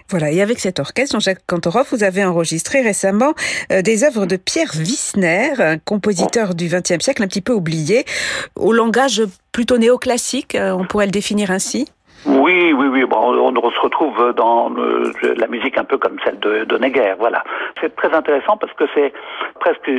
Voilà, 0.09 0.31
et 0.31 0.43
avec 0.43 0.59
cet 0.59 0.79
orchestre, 0.79 1.15
Jean-Jacques 1.15 1.47
Cantoroff, 1.47 1.93
vous 1.93 2.05
avez 2.05 2.25
enregistré 2.25 2.81
récemment 2.81 3.35
euh, 3.73 3.83
des 3.83 4.05
œuvres 4.05 4.27
de 4.27 4.37
Pierre 4.37 4.71
Wissner, 4.77 5.53
un 5.59 5.79
compositeur 5.79 6.55
du 6.55 6.67
XXe 6.67 7.03
siècle 7.03 7.23
un 7.23 7.27
petit 7.27 7.41
peu 7.41 7.53
oublié, 7.53 8.05
au 8.57 8.73
langage 8.73 9.23
plutôt 9.53 9.79
néoclassique, 9.79 10.55
euh, 10.55 10.73
on 10.73 10.85
pourrait 10.85 11.07
le 11.07 11.13
définir 11.13 11.51
ainsi? 11.51 11.87
Oui, 12.25 12.73
oui, 12.73 12.87
oui. 12.89 13.05
Bon, 13.05 13.19
on 13.19 13.71
se 13.71 13.81
retrouve 13.81 14.33
dans 14.37 14.71
la 15.23 15.47
musique 15.47 15.79
un 15.79 15.85
peu 15.85 15.97
comme 15.97 16.17
celle 16.25 16.39
de, 16.41 16.65
de 16.65 17.17
voilà. 17.19 17.45
C'est 17.81 17.95
très 17.95 18.13
intéressant 18.13 18.57
parce 18.57 18.73
que 18.73 18.85
c'est 18.95 19.13
presque 19.61 19.91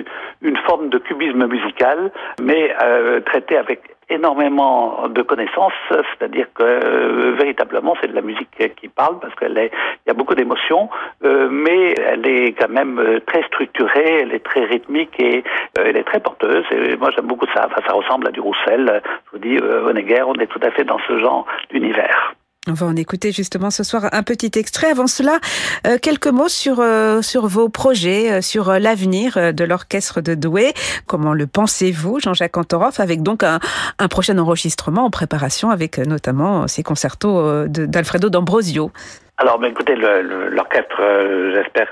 une 0.42 0.58
forme 0.58 0.90
de 0.90 0.98
cubisme 0.98 1.46
musical, 1.48 2.12
mais 2.42 2.76
euh, 2.82 3.22
traité 3.22 3.58
avec 3.58 3.82
énormément 4.10 5.08
de 5.10 5.22
connaissances, 5.22 5.74
c'est-à-dire 5.90 6.48
que 6.54 6.64
euh, 6.64 7.36
véritablement 7.38 7.96
c'est 8.00 8.08
de 8.08 8.16
la 8.16 8.22
musique 8.22 8.76
qui 8.80 8.88
parle 8.88 9.20
parce 9.20 9.36
qu'elle 9.36 9.58
est, 9.58 9.72
il 10.06 10.10
y 10.10 10.12
a 10.12 10.14
beaucoup 10.14 10.36
d'émotions, 10.36 10.90
euh, 11.26 11.50
mais 11.50 11.94
elle 11.98 12.26
est 12.28 12.54
quand 12.54 12.70
même 12.70 13.00
euh, 13.00 13.20
très 13.26 13.44
structurée, 13.44 14.22
elle 14.22 14.34
est 14.34 14.44
très 14.44 14.64
rythmique 14.64 15.20
et 15.20 15.44
elle 15.78 15.98
est 15.98 16.04
très 16.04 16.20
porteuse. 16.20 16.66
Et 16.72 16.96
moi 16.96 17.12
j'aime 17.16 17.28
beaucoup 17.28 17.48
ça. 17.54 17.66
Enfin, 17.66 17.82
ça 17.86 17.94
ressemble 17.94 18.28
à 18.28 18.32
du 18.32 18.40
Roussel. 18.40 19.02
Je 19.26 19.32
vous 19.32 19.40
dis, 19.40 19.58
Honegger, 19.62 20.24
on 20.26 20.36
est 20.36 20.48
tout 20.48 20.62
à 20.64 20.72
fait 20.72 20.84
dans 20.84 21.00
ce 21.08 21.18
genre 21.20 21.46
d'univers. 21.70 22.37
On 22.70 22.74
va 22.74 22.86
en 22.88 22.96
écouter 22.96 23.32
justement 23.32 23.72
ce 23.72 23.84
soir 23.84 24.10
un 24.12 24.24
petit 24.24 24.52
extrait. 24.56 24.92
Avant 24.92 25.08
cela, 25.08 25.40
euh, 25.86 25.98
quelques 26.02 26.28
mots 26.28 26.50
sur 26.50 26.80
euh, 26.80 27.22
sur 27.22 27.48
vos 27.48 27.70
projets, 27.70 28.32
euh, 28.32 28.42
sur 28.42 28.74
l'avenir 28.74 29.54
de 29.54 29.64
l'orchestre 29.64 30.20
de 30.20 30.36
Douai. 30.36 30.74
Comment 31.06 31.34
le 31.34 31.48
pensez-vous, 31.48 32.20
Jean-Jacques 32.20 32.58
Antoroff, 32.58 33.00
avec 33.00 33.24
donc 33.24 33.44
un, 33.44 33.60
un, 34.00 34.08
prochain 34.10 34.38
enregistrement 34.38 35.06
en 35.06 35.10
préparation 35.10 35.70
avec 35.70 35.98
notamment 35.98 36.68
ces 36.68 36.84
concertos 36.84 37.68
d'Alfredo 37.68 38.30
D'Ambrosio? 38.30 38.92
Alors, 39.40 39.60
ben, 39.60 39.70
écoutez, 39.70 39.96
l'orchestre, 39.96 41.00
euh, 41.00 41.54
j'espère 41.54 41.88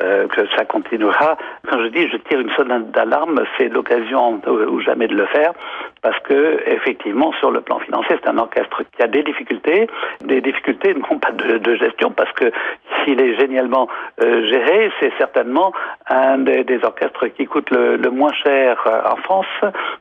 euh, 0.00 0.28
que 0.28 0.46
ça 0.56 0.64
continuera. 0.64 1.36
Quand 1.68 1.82
je 1.82 1.88
dis 1.88 2.08
je 2.08 2.16
tire 2.18 2.38
une 2.38 2.52
sonnette 2.52 2.92
d'alarme, 2.92 3.42
c'est 3.58 3.68
l'occasion 3.68 4.40
ou 4.46 4.80
jamais 4.80 5.08
de 5.08 5.16
le 5.16 5.26
faire, 5.26 5.52
parce 6.02 6.18
que 6.20 6.62
effectivement, 6.66 7.32
sur 7.40 7.50
le 7.50 7.62
plan 7.62 7.80
financier, 7.80 8.16
c'est 8.22 8.30
un 8.30 8.38
orchestre 8.38 8.84
qui 8.96 9.02
a 9.02 9.08
des 9.08 9.24
difficultés, 9.24 9.88
des 10.24 10.40
difficultés 10.40 10.94
non 10.94 11.18
pas 11.18 11.32
de, 11.32 11.74
gestion, 11.74 12.12
parce 12.12 12.30
que 12.32 12.52
s'il 13.02 13.20
est 13.20 13.36
génialement 13.40 13.88
euh, 14.22 14.46
géré, 14.46 14.92
c'est 15.00 15.12
certainement 15.18 15.72
un 16.08 16.38
des, 16.38 16.78
orchestres 16.84 17.26
qui 17.26 17.46
coûte 17.46 17.70
le, 17.70 17.96
le 17.96 18.10
moins 18.10 18.32
cher 18.32 18.88
en 19.10 19.16
France. 19.16 19.46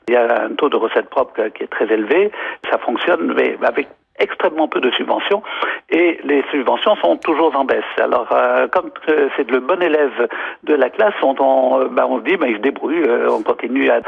Il 0.08 0.13
y 0.13 0.17
a 0.17 0.43
un 0.43 0.49
taux 0.49 0.69
de 0.69 0.75
recette 0.75 1.10
propre 1.10 1.47
qui 1.56 1.63
est 1.63 1.71
très 1.71 1.91
élevé. 1.91 2.32
Ça 2.69 2.77
fonctionne 2.77 3.34
mais 3.36 3.58
avec 3.63 3.88
extrêmement 4.19 4.67
peu 4.67 4.80
de 4.80 4.91
subventions 4.91 5.41
et 5.89 6.19
les 6.23 6.43
subventions 6.52 6.95
sont 6.97 7.17
toujours 7.17 7.56
en 7.56 7.65
baisse. 7.65 7.84
Alors, 7.97 8.28
euh, 8.32 8.67
comme 8.67 8.91
c'est 9.36 9.49
le 9.49 9.60
bon 9.60 9.82
élève 9.82 10.28
de 10.63 10.76
la 10.76 10.89
classe, 10.89 11.13
on, 11.23 11.36
on, 11.39 11.80
euh, 11.80 11.88
ben, 11.88 12.06
on 12.08 12.19
dit, 12.19 12.38
ben, 12.38 12.47
il 12.47 12.58
se 12.58 12.62
débrouille, 12.62 13.04
euh, 13.04 13.30
on 13.30 13.41
continue 13.41 13.89
à 13.89 14.02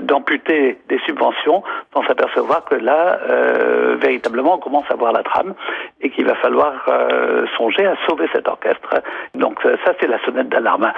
d'amputer 0.00 0.78
des 0.88 0.98
subventions 1.00 1.62
sans 1.92 2.04
s'apercevoir 2.04 2.64
que 2.64 2.76
là, 2.76 3.18
véritablement, 3.96 4.54
on 4.54 4.58
commence 4.58 4.84
à 4.90 4.94
voir 4.94 5.12
la 5.12 5.22
trame 5.22 5.54
et 6.00 6.10
qu'il 6.10 6.26
va 6.26 6.34
falloir 6.36 6.72
songer 7.56 7.86
à 7.86 7.96
sauver 8.06 8.28
cet 8.32 8.48
orchestre. 8.48 9.02
Donc, 9.34 9.60
ça, 9.62 9.92
c'est 10.00 10.06
la 10.06 10.22
sonnette 10.24 10.48
d'alarme. 10.48 10.92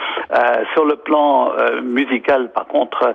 sur 0.74 0.84
le 0.84 0.96
plan 0.96 1.52
musical, 1.82 2.50
par 2.52 2.66
contre, 2.66 3.14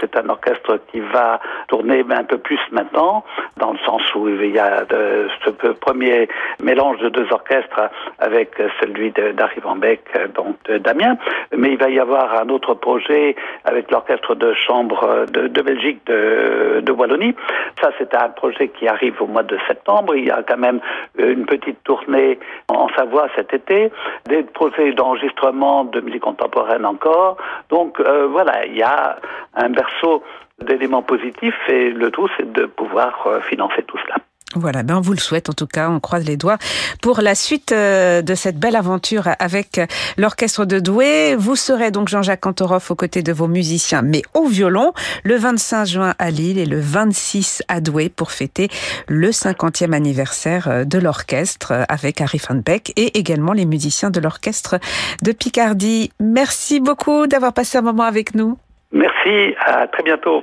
c'est 0.00 0.16
un 0.16 0.28
orchestre 0.28 0.80
qui 0.90 1.00
va 1.00 1.40
tourner 1.68 2.04
un 2.10 2.24
peu 2.24 2.38
plus 2.38 2.60
maintenant, 2.70 3.24
dans 3.56 3.72
le 3.72 3.78
sens 3.86 4.02
où 4.14 4.28
il 4.28 4.51
y 4.52 4.58
a 4.58 4.84
de, 4.84 5.28
ce 5.44 5.50
premier 5.50 6.28
mélange 6.62 6.98
de 6.98 7.08
deux 7.08 7.26
orchestres 7.30 7.90
avec 8.18 8.50
celui 8.80 9.10
d'Harry 9.10 9.60
Van 9.60 9.76
Beck, 9.76 10.02
donc 10.34 10.56
de 10.64 10.78
Damien, 10.78 11.16
mais 11.56 11.70
il 11.70 11.78
va 11.78 11.88
y 11.88 11.98
avoir 11.98 12.40
un 12.40 12.48
autre 12.48 12.74
projet 12.74 13.36
avec 13.64 13.90
l'orchestre 13.90 14.34
de 14.34 14.52
chambre 14.54 15.26
de, 15.32 15.62
Belgique 15.62 16.04
de, 16.06 16.92
Wallonie. 16.92 17.34
Ça, 17.80 17.90
c'est 17.98 18.14
un 18.14 18.28
projet 18.30 18.68
qui 18.68 18.86
arrive 18.86 19.20
au 19.22 19.26
mois 19.26 19.42
de 19.42 19.58
septembre. 19.66 20.14
Il 20.16 20.26
y 20.26 20.30
a 20.30 20.42
quand 20.42 20.58
même 20.58 20.80
une 21.18 21.46
petite 21.46 21.82
tournée 21.84 22.38
en 22.68 22.88
Savoie 22.96 23.28
cet 23.36 23.54
été, 23.54 23.90
des 24.26 24.42
projets 24.42 24.92
d'enregistrement 24.92 25.84
de 25.84 26.00
musique 26.00 26.22
contemporaine 26.22 26.84
encore. 26.84 27.36
Donc 27.70 28.00
euh, 28.00 28.26
voilà, 28.30 28.66
il 28.66 28.76
y 28.76 28.82
a 28.82 29.16
un 29.54 29.70
berceau 29.70 30.22
d'éléments 30.60 31.02
positifs 31.02 31.54
et 31.68 31.90
le 31.90 32.10
tout, 32.10 32.28
c'est 32.36 32.52
de 32.52 32.66
pouvoir 32.66 33.26
euh, 33.26 33.40
financer 33.40 33.82
tout 33.86 33.98
cela. 33.98 34.16
Voilà, 34.54 34.82
ben 34.82 34.96
on 34.96 35.00
vous 35.00 35.12
le 35.12 35.18
souhaite 35.18 35.48
en 35.48 35.54
tout 35.54 35.66
cas, 35.66 35.88
on 35.88 35.98
croise 35.98 36.26
les 36.26 36.36
doigts 36.36 36.58
pour 37.00 37.22
la 37.22 37.34
suite 37.34 37.72
euh, 37.72 38.20
de 38.20 38.34
cette 38.34 38.58
belle 38.58 38.76
aventure 38.76 39.28
avec 39.38 39.80
l'orchestre 40.18 40.66
de 40.66 40.78
Douai. 40.78 41.36
Vous 41.36 41.56
serez 41.56 41.90
donc 41.90 42.08
Jean-Jacques 42.08 42.42
Cantoroff 42.42 42.90
aux 42.90 42.94
côtés 42.94 43.22
de 43.22 43.32
vos 43.32 43.48
musiciens, 43.48 44.02
mais 44.02 44.20
au 44.34 44.46
violon, 44.46 44.92
le 45.24 45.36
25 45.36 45.84
juin 45.86 46.14
à 46.18 46.30
Lille 46.30 46.58
et 46.58 46.66
le 46.66 46.80
26 46.80 47.62
à 47.68 47.80
Douai 47.80 48.10
pour 48.10 48.30
fêter 48.30 48.68
le 49.08 49.30
50e 49.30 49.94
anniversaire 49.94 50.68
euh, 50.68 50.84
de 50.84 50.98
l'orchestre 50.98 51.72
avec 51.88 52.20
Harry 52.20 52.40
Van 52.46 52.56
Beck 52.56 52.92
et 52.96 53.18
également 53.18 53.54
les 53.54 53.64
musiciens 53.64 54.10
de 54.10 54.20
l'orchestre 54.20 54.78
de 55.22 55.32
Picardie. 55.32 56.10
Merci 56.20 56.80
beaucoup 56.80 57.26
d'avoir 57.26 57.54
passé 57.54 57.78
un 57.78 57.82
moment 57.82 58.04
avec 58.04 58.34
nous. 58.34 58.58
Merci, 58.92 59.54
à 59.58 59.86
très 59.88 60.02
bientôt. 60.02 60.42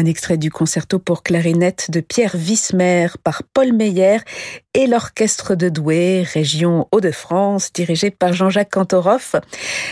Un 0.00 0.06
extrait 0.06 0.38
du 0.38 0.50
concerto 0.50 0.98
pour 0.98 1.22
clarinette 1.22 1.90
de 1.90 2.00
Pierre 2.00 2.34
Wismer 2.34 3.08
par 3.22 3.42
Paul 3.42 3.74
Meyer 3.74 4.16
et 4.74 4.86
l'orchestre 4.86 5.56
de 5.56 5.68
Douai, 5.68 6.22
région 6.22 6.86
Hauts-de-France, 6.92 7.72
dirigé 7.72 8.10
par 8.10 8.32
Jean-Jacques 8.32 8.70
Cantoroff. 8.70 9.34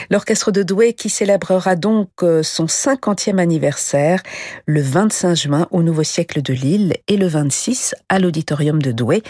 L'orchestre 0.09 0.53
de 0.53 0.62
Douai 0.62 0.93
qui 0.93 1.09
célébrera 1.09 1.75
donc 1.75 2.09
euh, 2.23 2.45
son 2.45 2.67
50e 2.67 3.38
anniversaire 3.38 4.23
le 4.67 4.81
25 4.81 5.35
juin 5.35 5.67
au 5.73 5.83
Nouveau 5.83 6.05
Siècle 6.05 6.43
de 6.43 6.55
Lille 6.55 6.95
et 7.09 7.17
le 7.17 7.27
26 7.27 7.97
à 8.09 8.21
l'Auditorium 8.21 8.81
de 8.81 8.93
Douai 8.93 9.23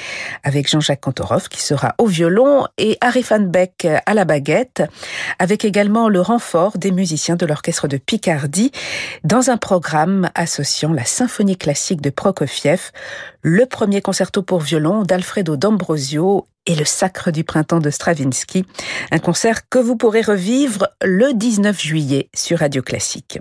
avec 0.44 0.68
Jean-Jacques 0.68 1.00
Cantoroff 1.00 1.48
qui 1.48 1.62
sera 1.62 1.94
au 1.96 2.06
violon 2.06 2.66
et 2.76 2.98
Harry 3.00 3.22
Van 3.22 3.40
Beck 3.40 3.86
à 4.04 4.12
la 4.12 4.26
baguette 4.26 4.82
avec 5.38 5.64
également 5.64 6.10
le 6.10 6.20
renfort 6.20 6.76
des 6.76 6.90
musiciens 6.90 7.36
de 7.36 7.46
l'orchestre 7.46 7.88
de 7.88 7.96
Picardie 7.96 8.70
dans 9.24 9.48
un 9.48 9.56
programme 9.56 10.30
associant 10.34 10.92
la 10.92 11.06
symphonie 11.06 11.56
classique 11.56 12.02
de 12.02 12.10
Prokofiev, 12.10 12.90
le 13.42 13.66
premier 13.66 14.00
concerto 14.00 14.42
pour 14.42 14.60
violon 14.60 15.02
d'Alfredo 15.02 15.56
D'Ambrosio 15.56 16.46
et 16.66 16.74
le 16.74 16.84
Sacre 16.84 17.30
du 17.30 17.44
printemps 17.44 17.80
de 17.80 17.90
Stravinsky, 17.90 18.64
un 19.10 19.18
concert 19.18 19.68
que 19.68 19.78
vous 19.78 19.96
pourrez 19.96 20.22
revivre 20.22 20.88
le 21.02 21.32
19 21.32 21.80
juillet 21.80 22.28
sur 22.34 22.58
Radio 22.58 22.82
Classique. 22.82 23.38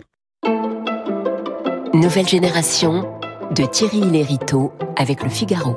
Nouvelle 1.93 2.27
génération 2.27 3.19
de 3.55 3.65
Thierry 3.65 4.01
Lériteau 4.01 4.71
avec 4.95 5.23
le 5.23 5.29
Figaro. 5.29 5.75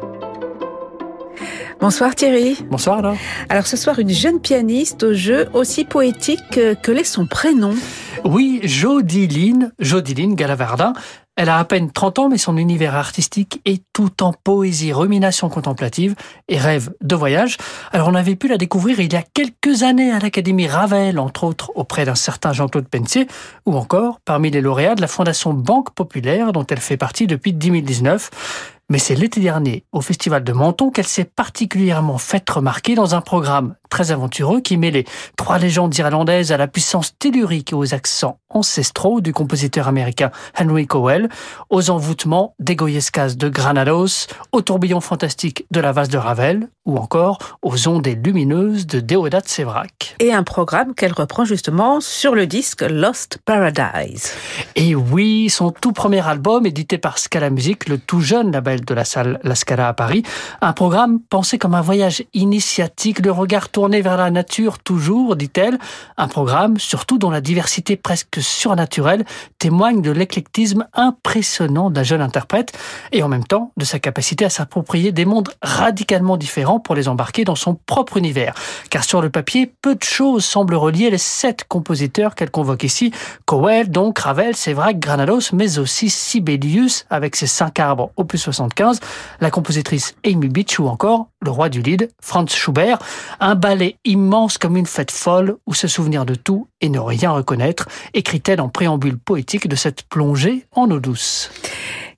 Bonsoir 1.80 2.14
Thierry. 2.14 2.58
Bonsoir 2.70 2.98
alors. 2.98 3.16
Alors 3.48 3.66
ce 3.66 3.78
soir, 3.78 3.98
une 3.98 4.10
jeune 4.10 4.38
pianiste 4.38 5.02
au 5.02 5.14
jeu 5.14 5.48
aussi 5.54 5.86
poétique 5.86 6.60
que 6.82 6.92
l'est 6.92 7.04
son 7.04 7.26
prénom. 7.26 7.74
Oui, 8.24 8.60
Jodiline, 8.64 9.72
Jodiline 9.78 10.34
Galavardin. 10.34 10.92
Elle 11.42 11.48
a 11.48 11.58
à 11.58 11.64
peine 11.64 11.90
30 11.90 12.18
ans, 12.18 12.28
mais 12.28 12.36
son 12.36 12.58
univers 12.58 12.94
artistique 12.94 13.62
est 13.64 13.82
tout 13.94 14.22
en 14.22 14.34
poésie, 14.34 14.92
rumination 14.92 15.48
contemplative 15.48 16.14
et 16.48 16.58
rêve 16.58 16.92
de 17.00 17.14
voyage. 17.14 17.56
Alors 17.92 18.08
on 18.08 18.14
avait 18.14 18.36
pu 18.36 18.46
la 18.46 18.58
découvrir 18.58 19.00
il 19.00 19.10
y 19.10 19.16
a 19.16 19.22
quelques 19.22 19.82
années 19.82 20.12
à 20.12 20.18
l'Académie 20.18 20.66
Ravel, 20.66 21.18
entre 21.18 21.44
autres 21.44 21.72
auprès 21.76 22.04
d'un 22.04 22.14
certain 22.14 22.52
Jean-Claude 22.52 22.88
Pensier, 22.88 23.26
ou 23.64 23.74
encore 23.74 24.20
parmi 24.22 24.50
les 24.50 24.60
lauréats 24.60 24.96
de 24.96 25.00
la 25.00 25.06
Fondation 25.06 25.54
Banque 25.54 25.94
Populaire, 25.94 26.52
dont 26.52 26.66
elle 26.66 26.78
fait 26.78 26.98
partie 26.98 27.26
depuis 27.26 27.54
2019. 27.54 28.76
Mais 28.90 28.98
c'est 28.98 29.14
l'été 29.14 29.40
dernier, 29.40 29.84
au 29.92 30.02
Festival 30.02 30.44
de 30.44 30.52
Menton, 30.52 30.90
qu'elle 30.90 31.06
s'est 31.06 31.24
particulièrement 31.24 32.18
faite 32.18 32.50
remarquer 32.50 32.94
dans 32.94 33.14
un 33.14 33.22
programme 33.22 33.76
très 33.90 34.12
aventureux 34.12 34.60
qui 34.60 34.76
mêlait 34.76 35.04
trois 35.36 35.58
légendes 35.58 35.96
irlandaises 35.98 36.52
à 36.52 36.56
la 36.56 36.68
puissance 36.68 37.18
tellurique 37.18 37.72
et 37.72 37.74
aux 37.74 37.92
accents 37.92 38.38
ancestraux 38.48 39.20
du 39.20 39.32
compositeur 39.32 39.88
américain 39.88 40.30
Henry 40.58 40.86
Cowell, 40.86 41.28
aux 41.68 41.90
envoûtements 41.90 42.54
d'Egoyescas 42.58 43.34
de 43.36 43.48
Granados, 43.48 44.26
aux 44.52 44.62
tourbillons 44.62 45.00
fantastiques 45.00 45.66
de 45.70 45.80
la 45.80 45.92
vase 45.92 46.08
de 46.08 46.18
Ravel, 46.18 46.68
ou 46.86 46.96
encore 46.96 47.38
aux 47.62 47.88
ondes 47.88 48.08
lumineuses 48.24 48.86
de 48.86 49.00
Deodat 49.00 49.42
Sévrac. 49.44 50.16
Et 50.18 50.32
un 50.32 50.42
programme 50.42 50.94
qu'elle 50.94 51.12
reprend 51.12 51.44
justement 51.44 52.00
sur 52.00 52.34
le 52.34 52.46
disque 52.46 52.82
Lost 52.82 53.38
Paradise. 53.44 54.32
Et 54.74 54.94
oui, 54.94 55.50
son 55.50 55.70
tout 55.70 55.92
premier 55.92 56.26
album, 56.26 56.66
édité 56.66 56.98
par 56.98 57.18
Scala 57.18 57.50
Music, 57.50 57.88
le 57.88 57.98
tout 57.98 58.20
jeune 58.20 58.50
label 58.50 58.84
de 58.84 58.94
la 58.94 59.04
salle 59.04 59.38
La 59.42 59.54
Scala 59.54 59.88
à 59.88 59.92
Paris, 59.92 60.22
un 60.60 60.72
programme 60.72 61.20
pensé 61.20 61.58
comme 61.58 61.74
un 61.74 61.80
voyage 61.80 62.24
initiatique, 62.34 63.20
de 63.20 63.30
regard 63.30 63.68
tourné 63.68 63.79
vers 63.88 64.16
la 64.16 64.30
nature 64.30 64.78
toujours, 64.78 65.36
dit-elle, 65.36 65.78
un 66.16 66.28
programme 66.28 66.78
surtout 66.78 67.18
dont 67.18 67.30
la 67.30 67.40
diversité 67.40 67.96
presque 67.96 68.40
surnaturelle 68.40 69.24
témoigne 69.58 70.02
de 70.02 70.10
l'éclectisme 70.10 70.86
impressionnant 70.92 71.90
d'un 71.90 72.02
jeune 72.02 72.20
interprète 72.20 72.72
et 73.12 73.22
en 73.22 73.28
même 73.28 73.44
temps 73.44 73.72
de 73.76 73.84
sa 73.84 73.98
capacité 73.98 74.44
à 74.44 74.50
s'approprier 74.50 75.12
des 75.12 75.24
mondes 75.24 75.48
radicalement 75.62 76.36
différents 76.36 76.78
pour 76.78 76.94
les 76.94 77.08
embarquer 77.08 77.44
dans 77.44 77.54
son 77.54 77.74
propre 77.74 78.18
univers. 78.18 78.54
Car 78.90 79.04
sur 79.04 79.22
le 79.22 79.30
papier, 79.30 79.72
peu 79.80 79.94
de 79.94 80.02
choses 80.02 80.44
semblent 80.44 80.74
relier 80.74 81.10
les 81.10 81.18
sept 81.18 81.64
compositeurs 81.64 82.34
qu'elle 82.34 82.50
convoque 82.50 82.84
ici, 82.84 83.12
Cowell, 83.46 83.90
donc 83.90 84.18
Ravel, 84.18 84.54
Sévrac, 84.54 84.98
Granados, 84.98 85.52
mais 85.52 85.78
aussi 85.78 86.10
Sibelius 86.10 87.06
avec 87.08 87.34
ses 87.34 87.46
cinq 87.46 87.80
arbres 87.80 88.10
opus 88.16 88.42
75, 88.42 89.00
la 89.40 89.50
compositrice 89.50 90.14
Amy 90.24 90.48
Beach 90.48 90.78
ou 90.78 90.86
encore 90.86 91.28
le 91.42 91.50
roi 91.50 91.70
du 91.70 91.80
lead, 91.80 92.10
Franz 92.20 92.54
Schubert, 92.54 92.98
un 93.40 93.54
ballet 93.70 93.98
immense 94.04 94.58
comme 94.58 94.76
une 94.76 94.84
fête 94.86 95.12
folle 95.12 95.56
où 95.64 95.74
se 95.74 95.86
souvenir 95.86 96.26
de 96.26 96.34
tout 96.34 96.66
et 96.80 96.88
ne 96.88 96.98
rien 96.98 97.30
reconnaître, 97.30 97.88
écrit-elle 98.14 98.60
en 98.60 98.68
préambule 98.68 99.16
poétique 99.16 99.68
de 99.68 99.76
cette 99.76 100.02
plongée 100.02 100.66
en 100.72 100.90
eau 100.90 100.98
douce. 100.98 101.52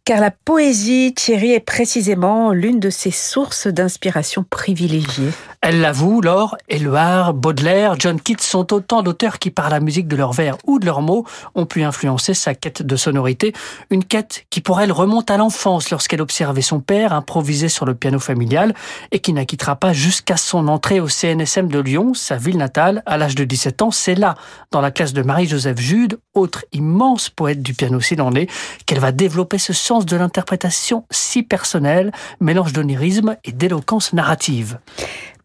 Car 0.05 0.21
la 0.21 0.33
poésie, 0.33 1.15
Thierry, 1.15 1.53
est 1.53 1.61
précisément 1.61 2.51
l'une 2.51 2.81
de 2.81 2.91
ses 2.91 3.13
sources 3.13 3.69
d'inspiration 3.69 4.45
privilégiées. 4.51 5.31
Elle 5.61 5.81
l'avoue, 5.81 6.21
Laure, 6.21 6.57
Éluard, 6.69 7.35
Baudelaire, 7.35 7.95
John 7.97 8.21
Keats 8.21 8.41
sont 8.43 8.73
autant 8.73 9.03
d'auteurs 9.03 9.39
qui, 9.39 9.53
par 9.53 9.71
la 9.71 9.79
musique 9.79 10.09
de 10.09 10.17
leurs 10.17 10.33
vers 10.33 10.57
ou 10.67 10.81
de 10.81 10.87
leurs 10.87 11.03
mots, 11.03 11.25
ont 11.55 11.67
pu 11.67 11.85
influencer 11.85 12.35
sa 12.35 12.57
quête 12.57 12.83
de 12.83 12.97
sonorité. 12.97 13.53
Une 13.91 14.03
quête 14.03 14.45
qui, 14.51 14.61
pour 14.61 14.81
elle, 14.81 14.91
remonte 14.91 15.31
à 15.31 15.37
l'enfance 15.37 15.91
lorsqu'elle 15.91 16.21
observait 16.21 16.63
son 16.63 16.81
père 16.81 17.13
improviser 17.13 17.69
sur 17.69 17.87
le 17.87 17.95
piano 17.95 18.19
familial 18.19 18.75
et 19.13 19.21
qui 19.21 19.33
n'acquittera 19.33 19.77
pas 19.77 19.93
jusqu'à 19.93 20.37
son 20.37 20.67
entrée 20.67 20.99
au 20.99 21.07
CNSM 21.07 21.69
de 21.69 21.79
Lyon, 21.79 22.13
sa 22.13 22.35
ville 22.39 22.59
natale, 22.59 23.05
à 23.07 23.17
l'âge 23.17 23.37
de 23.37 23.45
17 23.45 23.83
ans. 23.83 23.93
C'est 23.93 24.17
là, 24.17 24.35
dans 24.73 24.81
la 24.81 24.91
classe 24.91 25.13
de 25.13 25.23
Marie-Joseph 25.23 25.79
Jude, 25.79 26.19
autre 26.35 26.65
immense 26.73 27.29
poète 27.29 27.63
du 27.63 27.73
piano 27.73 28.01
s'il 28.01 28.21
en 28.21 28.35
est, 28.35 28.51
qu'elle 28.85 28.99
va 28.99 29.13
développer 29.13 29.59
ce 29.59 29.73
sens 29.73 29.92
de 30.01 30.17
l'interprétation 30.17 31.05
si 31.11 31.43
personnelle, 31.43 32.13
mélange 32.41 32.73
d'onirisme 32.73 33.37
et 33.45 33.53
d'éloquence 33.53 34.13
narrative. 34.13 34.79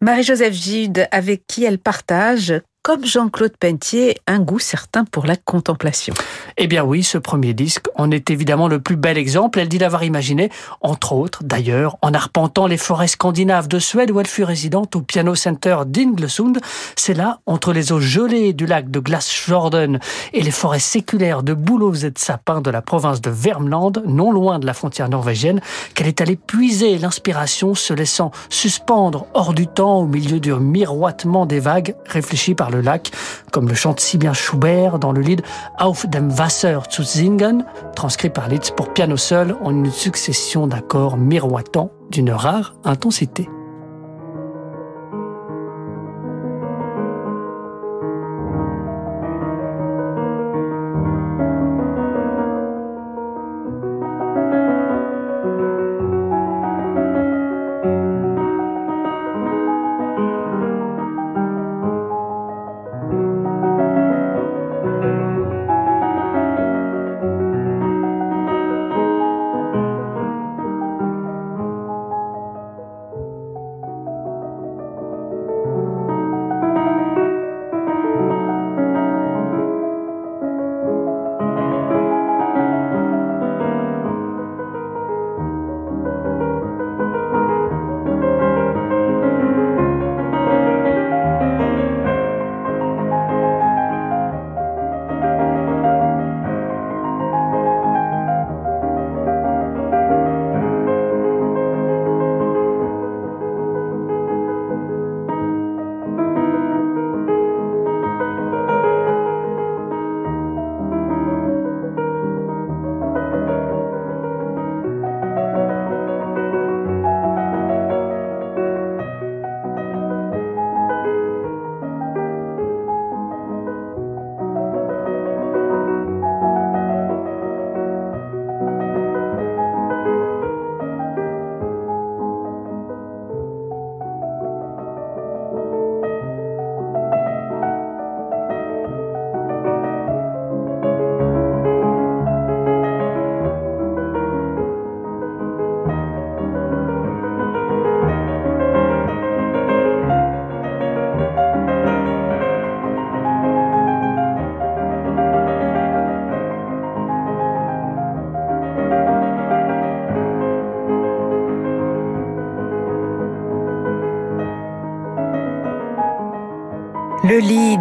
Marie-Joseph 0.00 0.54
Gide, 0.54 1.06
avec 1.10 1.46
qui 1.46 1.64
elle 1.64 1.78
partage 1.78 2.54
comme 2.88 3.04
Jean-Claude 3.04 3.54
Pentier, 3.58 4.16
un 4.26 4.38
goût 4.38 4.58
certain 4.58 5.04
pour 5.04 5.26
la 5.26 5.36
contemplation. 5.36 6.14
Eh 6.56 6.66
bien 6.66 6.82
oui, 6.84 7.02
ce 7.02 7.18
premier 7.18 7.52
disque 7.52 7.84
en 7.96 8.10
est 8.10 8.30
évidemment 8.30 8.66
le 8.66 8.80
plus 8.80 8.96
bel 8.96 9.18
exemple. 9.18 9.58
Elle 9.58 9.68
dit 9.68 9.76
l'avoir 9.76 10.04
imaginé, 10.04 10.50
entre 10.80 11.12
autres, 11.12 11.44
d'ailleurs, 11.44 11.98
en 12.00 12.14
arpentant 12.14 12.66
les 12.66 12.78
forêts 12.78 13.06
scandinaves 13.06 13.68
de 13.68 13.78
Suède 13.78 14.10
où 14.10 14.20
elle 14.20 14.26
fut 14.26 14.42
résidente 14.42 14.96
au 14.96 15.02
Piano 15.02 15.34
Center 15.34 15.80
d'Inglesund. 15.86 16.60
C'est 16.96 17.12
là, 17.12 17.40
entre 17.44 17.74
les 17.74 17.92
eaux 17.92 18.00
gelées 18.00 18.54
du 18.54 18.64
lac 18.64 18.90
de 18.90 19.00
Glasfjorden 19.00 20.00
et 20.32 20.40
les 20.40 20.50
forêts 20.50 20.78
séculaires 20.78 21.42
de 21.42 21.52
bouleaux 21.52 21.92
et 21.92 22.10
de 22.10 22.18
sapins 22.18 22.62
de 22.62 22.70
la 22.70 22.80
province 22.80 23.20
de 23.20 23.28
Vermland, 23.28 24.02
non 24.06 24.32
loin 24.32 24.58
de 24.58 24.64
la 24.64 24.72
frontière 24.72 25.10
norvégienne, 25.10 25.60
qu'elle 25.92 26.08
est 26.08 26.22
allée 26.22 26.36
puiser 26.36 26.96
l'inspiration, 26.96 27.74
se 27.74 27.92
laissant 27.92 28.30
suspendre 28.48 29.26
hors 29.34 29.52
du 29.52 29.66
temps 29.66 29.98
au 29.98 30.06
milieu 30.06 30.40
du 30.40 30.54
miroitement 30.54 31.44
des 31.44 31.60
vagues 31.60 31.94
réfléchies 32.06 32.54
par 32.54 32.70
le 32.70 32.77
comme 33.52 33.68
le 33.68 33.74
chante 33.74 34.00
si 34.00 34.18
bien 34.18 34.32
Schubert 34.32 34.98
dans 34.98 35.12
le 35.12 35.20
lied 35.20 35.42
Auf 35.78 36.06
dem 36.06 36.36
Wasser 36.38 36.80
zu 36.88 37.02
singen, 37.02 37.64
transcrit 37.94 38.30
par 38.30 38.48
Liszt 38.48 38.74
pour 38.76 38.92
piano 38.92 39.16
seul 39.16 39.56
en 39.62 39.70
une 39.70 39.90
succession 39.90 40.66
d'accords 40.66 41.16
miroitants 41.16 41.90
d'une 42.10 42.30
rare 42.30 42.74
intensité. 42.84 43.48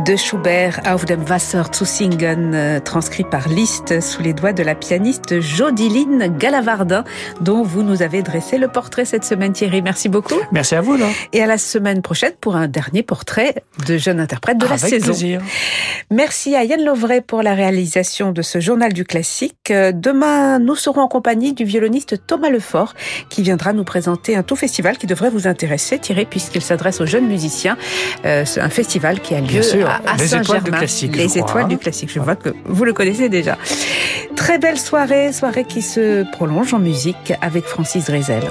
De 0.07 0.15
Schubert, 0.15 0.87
Auf 0.87 1.03
dem 1.03 1.27
Wasser 1.27 1.69
zu 1.73 1.83
singen, 1.83 2.53
euh, 2.53 2.79
transcrit 2.79 3.25
par 3.25 3.49
Liszt 3.49 3.99
sous 3.99 4.21
les 4.21 4.31
doigts 4.33 4.53
de 4.53 4.63
la 4.63 4.73
pianiste 4.73 5.41
Jodiline 5.41 6.33
Galavardin, 6.37 7.03
dont 7.41 7.61
vous 7.61 7.83
nous 7.83 8.01
avez 8.01 8.21
dressé 8.21 8.57
le 8.57 8.69
portrait 8.69 9.03
cette 9.03 9.25
semaine, 9.25 9.51
Thierry. 9.51 9.81
Merci 9.81 10.07
beaucoup. 10.07 10.39
Merci 10.53 10.75
à 10.75 10.81
vous, 10.81 10.95
là. 10.95 11.07
Et 11.33 11.43
à 11.43 11.45
la 11.45 11.57
semaine 11.57 12.01
prochaine 12.01 12.31
pour 12.39 12.55
un 12.55 12.67
dernier 12.67 13.03
portrait 13.03 13.55
de 13.85 13.97
jeune 13.97 14.21
interprète 14.21 14.57
de 14.57 14.65
la 14.65 14.75
Avec 14.75 14.89
saison. 14.89 15.07
plaisir. 15.07 15.41
Merci 16.09 16.55
à 16.55 16.63
Yann 16.63 16.83
Lovray 16.85 17.19
pour 17.19 17.43
la 17.43 17.53
réalisation 17.53 18.31
de 18.31 18.41
ce 18.41 18.61
journal 18.61 18.93
du 18.93 19.03
classique. 19.03 19.73
Demain, 19.73 20.59
nous 20.59 20.75
serons 20.75 21.01
en 21.01 21.09
compagnie 21.09 21.51
du 21.51 21.65
violoniste 21.65 22.25
Thomas 22.25 22.49
Lefort, 22.49 22.93
qui 23.29 23.41
viendra 23.41 23.73
nous 23.73 23.83
présenter 23.83 24.37
un 24.37 24.43
tout 24.43 24.55
festival 24.55 24.97
qui 24.97 25.05
devrait 25.05 25.29
vous 25.29 25.47
intéresser, 25.47 25.99
Thierry, 25.99 26.25
puisqu'il 26.25 26.61
s'adresse 26.61 27.01
aux 27.01 27.05
jeunes 27.05 27.27
musiciens. 27.27 27.77
Euh, 28.25 28.45
un 28.57 28.69
festival 28.69 29.19
qui 29.19 29.35
a 29.35 29.41
lieu 29.41 29.59
Bien 29.59 29.96
à, 30.05 30.11
à 30.11 30.17
les 30.17 30.25
Étoiles 30.25 30.45
Saint-Germain. 30.45 30.69
du 30.71 30.77
classique, 30.77 31.11
je 31.13 31.17
Les 31.17 31.27
crois, 31.27 31.41
étoiles 31.41 31.63
hein. 31.63 31.67
du 31.67 31.77
classique. 31.77 32.09
Je 32.13 32.19
vois 32.19 32.35
que 32.35 32.49
vous 32.65 32.85
le 32.85 32.93
connaissez 32.93 33.29
déjà. 33.29 33.57
Très 34.35 34.57
belle 34.59 34.77
soirée, 34.79 35.33
soirée 35.33 35.63
qui 35.65 35.81
se 35.81 36.29
prolonge 36.31 36.73
en 36.73 36.79
musique 36.79 37.33
avec 37.41 37.65
Francis 37.65 38.05
Drezel. 38.05 38.43